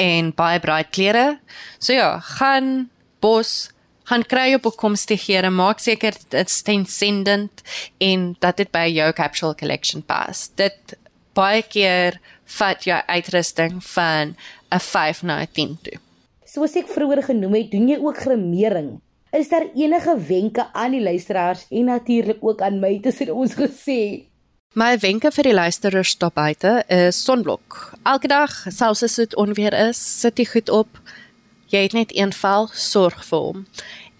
en 0.00 0.30
baie 0.32 0.60
bright 0.62 0.92
kleure. 0.96 1.36
So 1.78 1.92
ja, 1.92 2.16
gaan 2.38 2.88
bos 3.20 3.70
gaan 4.08 4.24
kry 4.26 4.54
op 4.56 4.66
opkomstighede, 4.72 5.50
maak 5.54 5.80
seker 5.80 6.16
dit 6.30 6.40
is 6.40 6.62
transcendent 6.66 7.62
en 8.02 8.32
dat 8.42 8.58
dit 8.58 8.70
by 8.72 8.86
jou 8.90 9.10
capsule 9.16 9.54
collection 9.60 10.02
pas. 10.02 10.48
Dit 10.58 10.96
baie 11.36 11.62
keer 11.62 12.18
vat 12.58 12.82
jou 12.88 12.98
uitrusting 13.08 13.78
van 13.92 14.34
'n 14.72 14.80
5 14.80 15.22
na 15.22 15.40
'n 15.42 15.52
10 15.52 15.78
toe. 15.82 15.98
Soos 16.44 16.74
ek 16.76 16.88
vroeër 16.88 17.22
genoem 17.22 17.54
het, 17.54 17.70
doen 17.70 17.88
jy 17.88 17.98
ook 17.98 18.16
gremering. 18.16 19.00
Is 19.32 19.48
daar 19.48 19.64
enige 19.74 20.18
wenke 20.28 20.72
aan 20.72 20.90
die 20.90 21.02
luisteraars 21.02 21.66
en 21.70 21.84
natuurlik 21.84 22.36
ook 22.40 22.60
aan 22.60 22.80
my 22.80 22.98
tussen 23.00 23.34
ons 23.34 23.54
gesê? 23.54 24.28
My 24.76 24.98
wenke 24.98 25.30
vir 25.32 25.46
die 25.48 25.54
luisteraars 25.54 26.10
stop 26.12 26.34
buite 26.36 26.82
is 26.92 27.22
sonblok. 27.24 27.94
Elke 28.04 28.28
dag, 28.28 28.52
selfs 28.68 29.02
as 29.02 29.14
dit 29.16 29.36
onweer 29.40 29.72
is, 29.88 29.96
sit 30.20 30.36
jy 30.36 30.44
goed 30.50 30.68
op. 30.68 31.00
Jy 31.72 31.80
het 31.86 31.96
net 31.96 32.12
een 32.12 32.34
vel, 32.36 32.68
sorg 32.76 33.24
vir 33.24 33.46
hom 33.46 33.62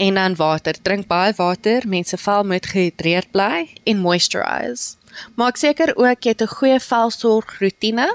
en 0.00 0.16
dan 0.16 0.36
water. 0.40 0.80
Drink 0.82 1.06
baie 1.06 1.34
water. 1.36 1.84
Mense 1.84 2.16
vel 2.16 2.48
moet 2.48 2.66
gehidreerd 2.66 3.28
bly 3.36 3.68
en 3.84 4.00
moisturize. 4.00 4.96
Maak 5.36 5.60
seker 5.60 5.92
ook 5.92 6.24
jy 6.24 6.32
het 6.32 6.42
'n 6.42 6.56
goeie 6.56 6.80
velsorg 6.80 7.60
rotine 7.60 8.08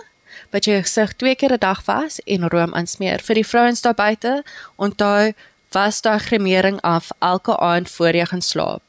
wat 0.51 0.65
jy 0.65 0.81
gesig 0.81 1.13
twee 1.15 1.35
keer 1.35 1.53
'n 1.53 1.59
dag 1.59 1.85
was 1.85 2.19
en 2.25 2.49
room 2.49 2.73
aansmeer. 2.73 3.21
Vir 3.21 3.35
die 3.35 3.47
vrouens 3.47 3.81
daar 3.81 3.93
buite, 3.93 4.43
onthou 4.77 5.33
was 5.71 6.01
daai 6.01 6.19
gremering 6.19 6.81
af 6.81 7.09
elke 7.19 7.57
aand 7.57 7.89
voor 7.89 8.15
jy 8.15 8.25
gaan 8.25 8.41
slaap. 8.41 8.81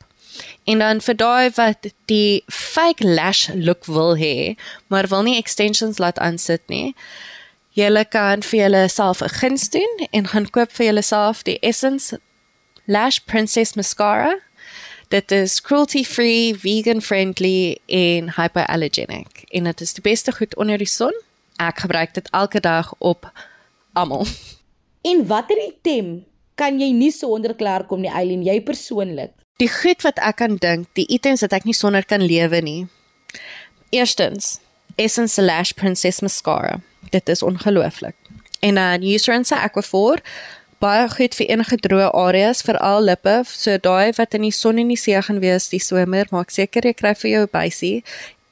En 0.64 0.78
dan 0.78 1.00
vir 1.00 1.16
daai 1.16 1.50
wat 1.56 1.90
die 2.04 2.44
fake 2.46 3.04
lash 3.04 3.48
look 3.54 3.84
wil 3.84 4.16
hê, 4.16 4.54
maar 4.86 5.08
wil 5.08 5.22
nie 5.22 5.36
extensions 5.36 5.98
laat 5.98 6.18
aansit 6.18 6.62
nie. 6.66 6.94
Jy 7.72 8.04
kan 8.10 8.42
vir 8.42 8.70
jouself 8.70 9.22
'n 9.22 9.28
guns 9.28 9.70
doen 9.70 10.06
en 10.10 10.26
gaan 10.26 10.50
koop 10.50 10.72
vir 10.72 10.92
jouself 10.92 11.42
die 11.42 11.58
Essence 11.60 12.20
Lash 12.86 13.18
Princess 13.18 13.74
Mascara. 13.74 14.38
Dit 15.08 15.30
is 15.32 15.60
cruelty-free, 15.60 16.54
vegan-friendly 16.54 17.78
en 17.86 18.32
hypoallergenic. 18.36 19.44
En 19.48 19.64
dit 19.64 19.80
is 19.80 19.92
die 19.92 20.02
beste 20.02 20.32
goed 20.32 20.56
onder 20.56 20.78
die 20.78 20.86
son. 20.86 21.12
Ek 21.56 21.78
gebruik 21.78 22.14
dit 22.14 22.28
elke 22.30 22.60
dag 22.60 22.94
op 22.98 23.32
almal. 23.92 24.26
En 25.02 25.26
watter 25.26 25.56
item 25.56 26.24
kan 26.58 26.80
jy 26.80 26.90
nie 26.92 27.12
sonder 27.14 27.54
klaar 27.54 27.86
kom 27.86 28.02
nie, 28.02 28.10
Eileen, 28.10 28.42
jy 28.46 28.58
persoonlik? 28.66 29.32
Die 29.62 29.70
goed 29.70 30.04
wat 30.06 30.20
ek 30.22 30.38
kan 30.42 30.58
dink, 30.62 30.86
die 30.98 31.06
items 31.14 31.42
wat 31.46 31.54
ek 31.56 31.66
nie 31.66 31.76
sonder 31.76 32.06
kan 32.06 32.22
lewe 32.22 32.60
nie. 32.62 32.80
Eerstens, 33.94 34.58
Essence 34.98 35.42
Lash 35.42 35.72
Princess 35.78 36.22
Mascara. 36.22 36.78
Dit 37.10 37.28
is 37.28 37.42
ongelooflik. 37.42 38.14
En 38.60 38.74
dan 38.74 39.02
uh, 39.02 39.12
Eucerin 39.12 39.44
se 39.44 39.54
Aquaphor 39.54 40.22
baie 40.78 41.08
goed 41.10 41.34
vir 41.34 41.48
enige 41.50 41.78
droë 41.82 42.10
areas, 42.14 42.62
veral 42.62 43.06
lippe, 43.06 43.40
so 43.50 43.78
daai 43.82 44.12
wat 44.18 44.34
in 44.38 44.44
die 44.46 44.54
son 44.54 44.78
en 44.78 44.90
die 44.92 44.98
see 44.98 45.18
gaan 45.22 45.40
wees 45.42 45.70
die 45.72 45.82
somer, 45.82 46.30
maak 46.30 46.54
seker 46.54 46.86
jy 46.86 46.94
kry 46.94 47.14
vir 47.18 47.30
jou 47.32 47.46
bysie 47.50 47.96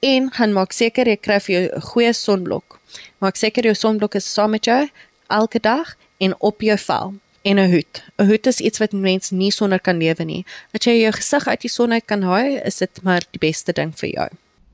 en 0.07 0.27
gaan 0.35 0.55
maak 0.55 0.75
seker 0.75 1.07
jy 1.07 1.19
kry 1.23 1.39
vir 1.43 1.55
jou 1.55 1.63
'n 1.69 1.87
goeie 1.91 2.13
sonblok. 2.13 2.81
Maak 3.23 3.37
seker 3.37 3.65
jou 3.65 3.75
sonblok 3.75 4.15
is 4.15 4.27
saam 4.27 4.51
met 4.51 4.65
jou 4.65 4.89
elke 5.31 5.61
dag 5.61 5.95
en 6.19 6.35
op 6.41 6.61
jou 6.61 6.79
vel 6.79 7.15
en 7.47 7.59
'n 7.59 7.71
hoed. 7.73 8.03
'n 8.19 8.27
Hoed 8.27 8.47
is 8.47 8.61
iets 8.61 8.79
wat 8.79 8.93
mens 8.93 9.31
nie 9.31 9.51
sonder 9.51 9.81
kan 9.81 9.99
lewe 9.99 10.25
nie. 10.25 10.45
As 10.75 10.85
jy 10.85 11.01
jou 11.03 11.13
gesig 11.13 11.47
uit 11.47 11.61
die 11.61 11.71
son 11.71 11.93
uit 11.93 12.05
kan 12.05 12.23
hou, 12.23 12.47
is 12.65 12.79
dit 12.79 13.03
maar 13.03 13.23
die 13.31 13.39
beste 13.39 13.73
ding 13.73 13.93
vir 13.95 14.09
jou. 14.09 14.29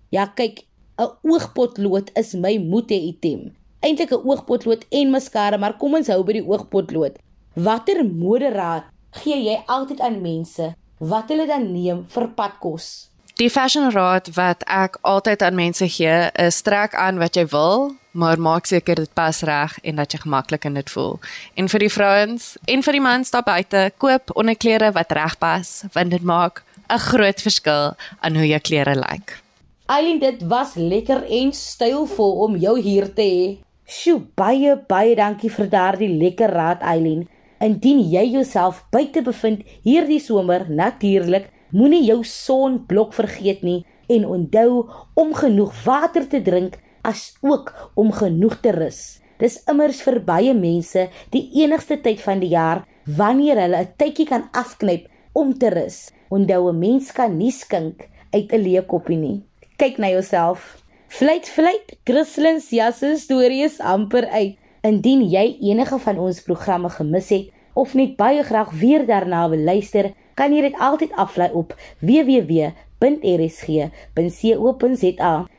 Ja, 0.08 0.26
kyk, 0.26 0.64
'n 0.98 1.10
oogpotlood 1.22 2.10
is 2.14 2.34
my 2.34 2.56
moete 2.58 2.94
item. 2.94 3.52
Eintlik 3.80 4.12
'n 4.12 4.24
oogpotlood 4.24 4.84
en 4.90 5.10
mascara, 5.10 5.56
maar 5.56 5.76
kom 5.76 5.94
ons 5.94 6.08
hou 6.08 6.22
by 6.24 6.32
die 6.32 6.46
oogpotlood. 6.46 7.18
Watter 7.54 8.04
moderaad 8.04 8.84
gee 9.10 9.42
jy 9.44 9.62
altyd 9.66 10.00
aan 10.00 10.22
mense 10.22 10.74
wat 10.98 11.28
hulle 11.28 11.46
dan 11.46 11.72
neem 11.72 12.04
vir 12.08 12.28
padkos? 12.28 13.08
Die 13.36 13.50
fashion 13.50 13.90
raad 13.90 14.34
wat 14.34 14.62
ek 14.66 14.98
altyd 15.02 15.42
aan 15.42 15.54
mense 15.54 15.88
gee, 15.88 16.30
is 16.34 16.62
trek 16.62 16.94
aan 16.94 17.18
wat 17.18 17.34
jy 17.34 17.46
wil, 17.46 17.92
maar 18.12 18.40
maak 18.40 18.66
seker 18.66 18.94
dit 18.94 19.12
pas 19.14 19.40
reg 19.48 19.78
en 19.82 19.96
dat 19.96 20.12
jy 20.12 20.18
gemaklik 20.22 20.64
in 20.68 20.74
dit 20.74 20.90
voel. 20.90 21.18
En 21.54 21.68
vir 21.68 21.86
die 21.86 21.92
vrouens 21.92 22.56
en 22.64 22.84
vir 22.84 22.98
die 22.98 23.04
mans 23.04 23.32
daar 23.32 23.46
buite, 23.46 23.90
koop 23.96 24.34
onderklere 24.36 24.92
wat 24.92 25.12
reg 25.12 25.38
pas, 25.38 25.70
want 25.92 26.10
dit 26.10 26.22
maak 26.22 26.62
'n 26.88 26.98
groot 26.98 27.40
verskil 27.40 27.94
aan 28.20 28.36
hoe 28.36 28.46
jou 28.46 28.60
klere 28.60 28.94
lyk. 28.94 29.42
Eileen, 29.86 30.18
dit 30.18 30.42
was 30.42 30.74
lekker 30.74 31.24
en 31.24 31.52
stylvol 31.52 32.32
om 32.44 32.56
jou 32.56 32.80
hier 32.80 33.14
te 33.14 33.22
hê. 33.22 33.58
Sjoe, 33.84 34.20
baie 34.34 34.76
baie 34.88 35.14
dankie 35.16 35.50
vir 35.50 35.68
daardie 35.68 36.08
lekker 36.08 36.50
raad, 36.50 36.80
Eileen. 36.80 37.28
Indien 37.60 38.00
jy 38.10 38.24
jouself 38.30 38.84
buite 38.90 39.22
bevind 39.22 39.62
hierdie 39.82 40.20
somer, 40.20 40.66
natuurlik, 40.68 41.48
moenie 41.70 42.04
jou 42.04 42.24
sonblok 42.24 43.12
vergeet 43.12 43.62
nie 43.62 43.84
en 44.08 44.26
onthou 44.26 44.88
om 45.14 45.34
genoeg 45.34 45.72
water 45.84 46.28
te 46.28 46.42
drink 46.42 46.78
as 47.02 47.34
ook 47.40 47.72
om 47.94 48.12
genoeg 48.12 48.60
te 48.62 48.72
rus. 48.74 49.20
Dis 49.42 49.58
immers 49.70 50.02
vir 50.06 50.20
baie 50.26 50.54
mense 50.54 51.08
die 51.34 51.44
enigste 51.62 51.98
tyd 52.02 52.20
van 52.22 52.42
die 52.42 52.52
jaar 52.52 52.84
wanneer 53.18 53.58
hulle 53.58 53.80
'n 53.82 53.94
tydjie 53.98 54.26
kan 54.26 54.48
afknyp 54.52 55.08
om 55.32 55.54
te 55.58 55.68
rus. 55.70 56.10
Onthou 56.30 56.70
'n 56.70 56.78
mens 56.78 57.12
kan 57.12 57.36
nie 57.36 57.50
skink 57.50 58.08
uit 58.30 58.52
'n 58.52 58.62
leë 58.62 58.86
koppie 58.86 59.16
nie. 59.16 59.42
Kyk 59.76 59.98
na 59.98 60.08
jouself. 60.08 60.82
Fluit, 61.08 61.48
fluit. 61.48 61.96
Christlyn 62.04 62.60
se 62.60 63.16
storie 63.16 63.64
is 63.64 63.80
amper 63.80 64.26
uit. 64.26 64.56
Indien 64.82 65.30
jy 65.30 65.56
enige 65.60 65.98
van 65.98 66.18
ons 66.18 66.42
programme 66.42 66.88
gemis 66.88 67.28
het 67.28 67.50
of 67.74 67.94
net 67.94 68.16
baie 68.16 68.42
graag 68.42 68.70
weer 68.70 69.06
daarna 69.06 69.48
wil 69.48 69.58
luister, 69.58 70.14
kan 70.34 70.52
jy 70.52 70.60
dit 70.60 70.74
altyd 70.78 71.12
aflaai 71.12 71.52
op 71.52 71.74
www 72.00 72.72
www.rsg.co.za. 73.02 73.90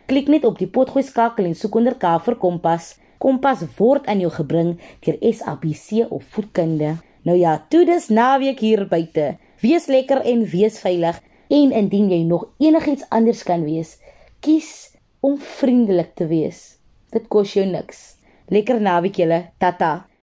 Klik 0.06 0.28
net 0.28 0.46
op 0.46 0.58
die 0.60 0.68
potgooi 0.68 1.04
skakel 1.08 1.48
en 1.48 1.56
soek 1.56 1.76
onder 1.80 1.96
K 2.00 2.18
vir 2.26 2.36
Kompas. 2.42 2.94
Kompas 3.24 3.64
word 3.78 4.08
aan 4.12 4.20
jou 4.20 4.32
gebring 4.36 4.76
deur 5.06 5.18
SABC 5.24 6.04
of 6.10 6.26
Voedkunde. 6.36 6.98
Nou 7.24 7.38
ja, 7.40 7.56
toe 7.72 7.86
dis 7.88 8.10
naweek 8.12 8.60
hier 8.60 8.84
buite. 8.92 9.38
Wees 9.64 9.88
lekker 9.88 10.26
en 10.28 10.44
wees 10.52 10.82
veilig 10.84 11.22
en 11.48 11.72
indien 11.72 12.10
jy 12.12 12.24
nog 12.28 12.50
enigiets 12.60 13.06
anders 13.16 13.44
kan 13.48 13.64
wees, 13.64 13.96
kies 14.44 14.92
om 15.24 15.38
vriendelik 15.40 16.16
te 16.20 16.28
wees. 16.28 16.80
Dit 17.16 17.30
kos 17.32 17.54
jou 17.56 17.64
niks. 17.70 18.18
Lekker 18.52 18.82
naweek 18.84 19.22
julle. 19.24 19.46
Tata. 19.62 20.02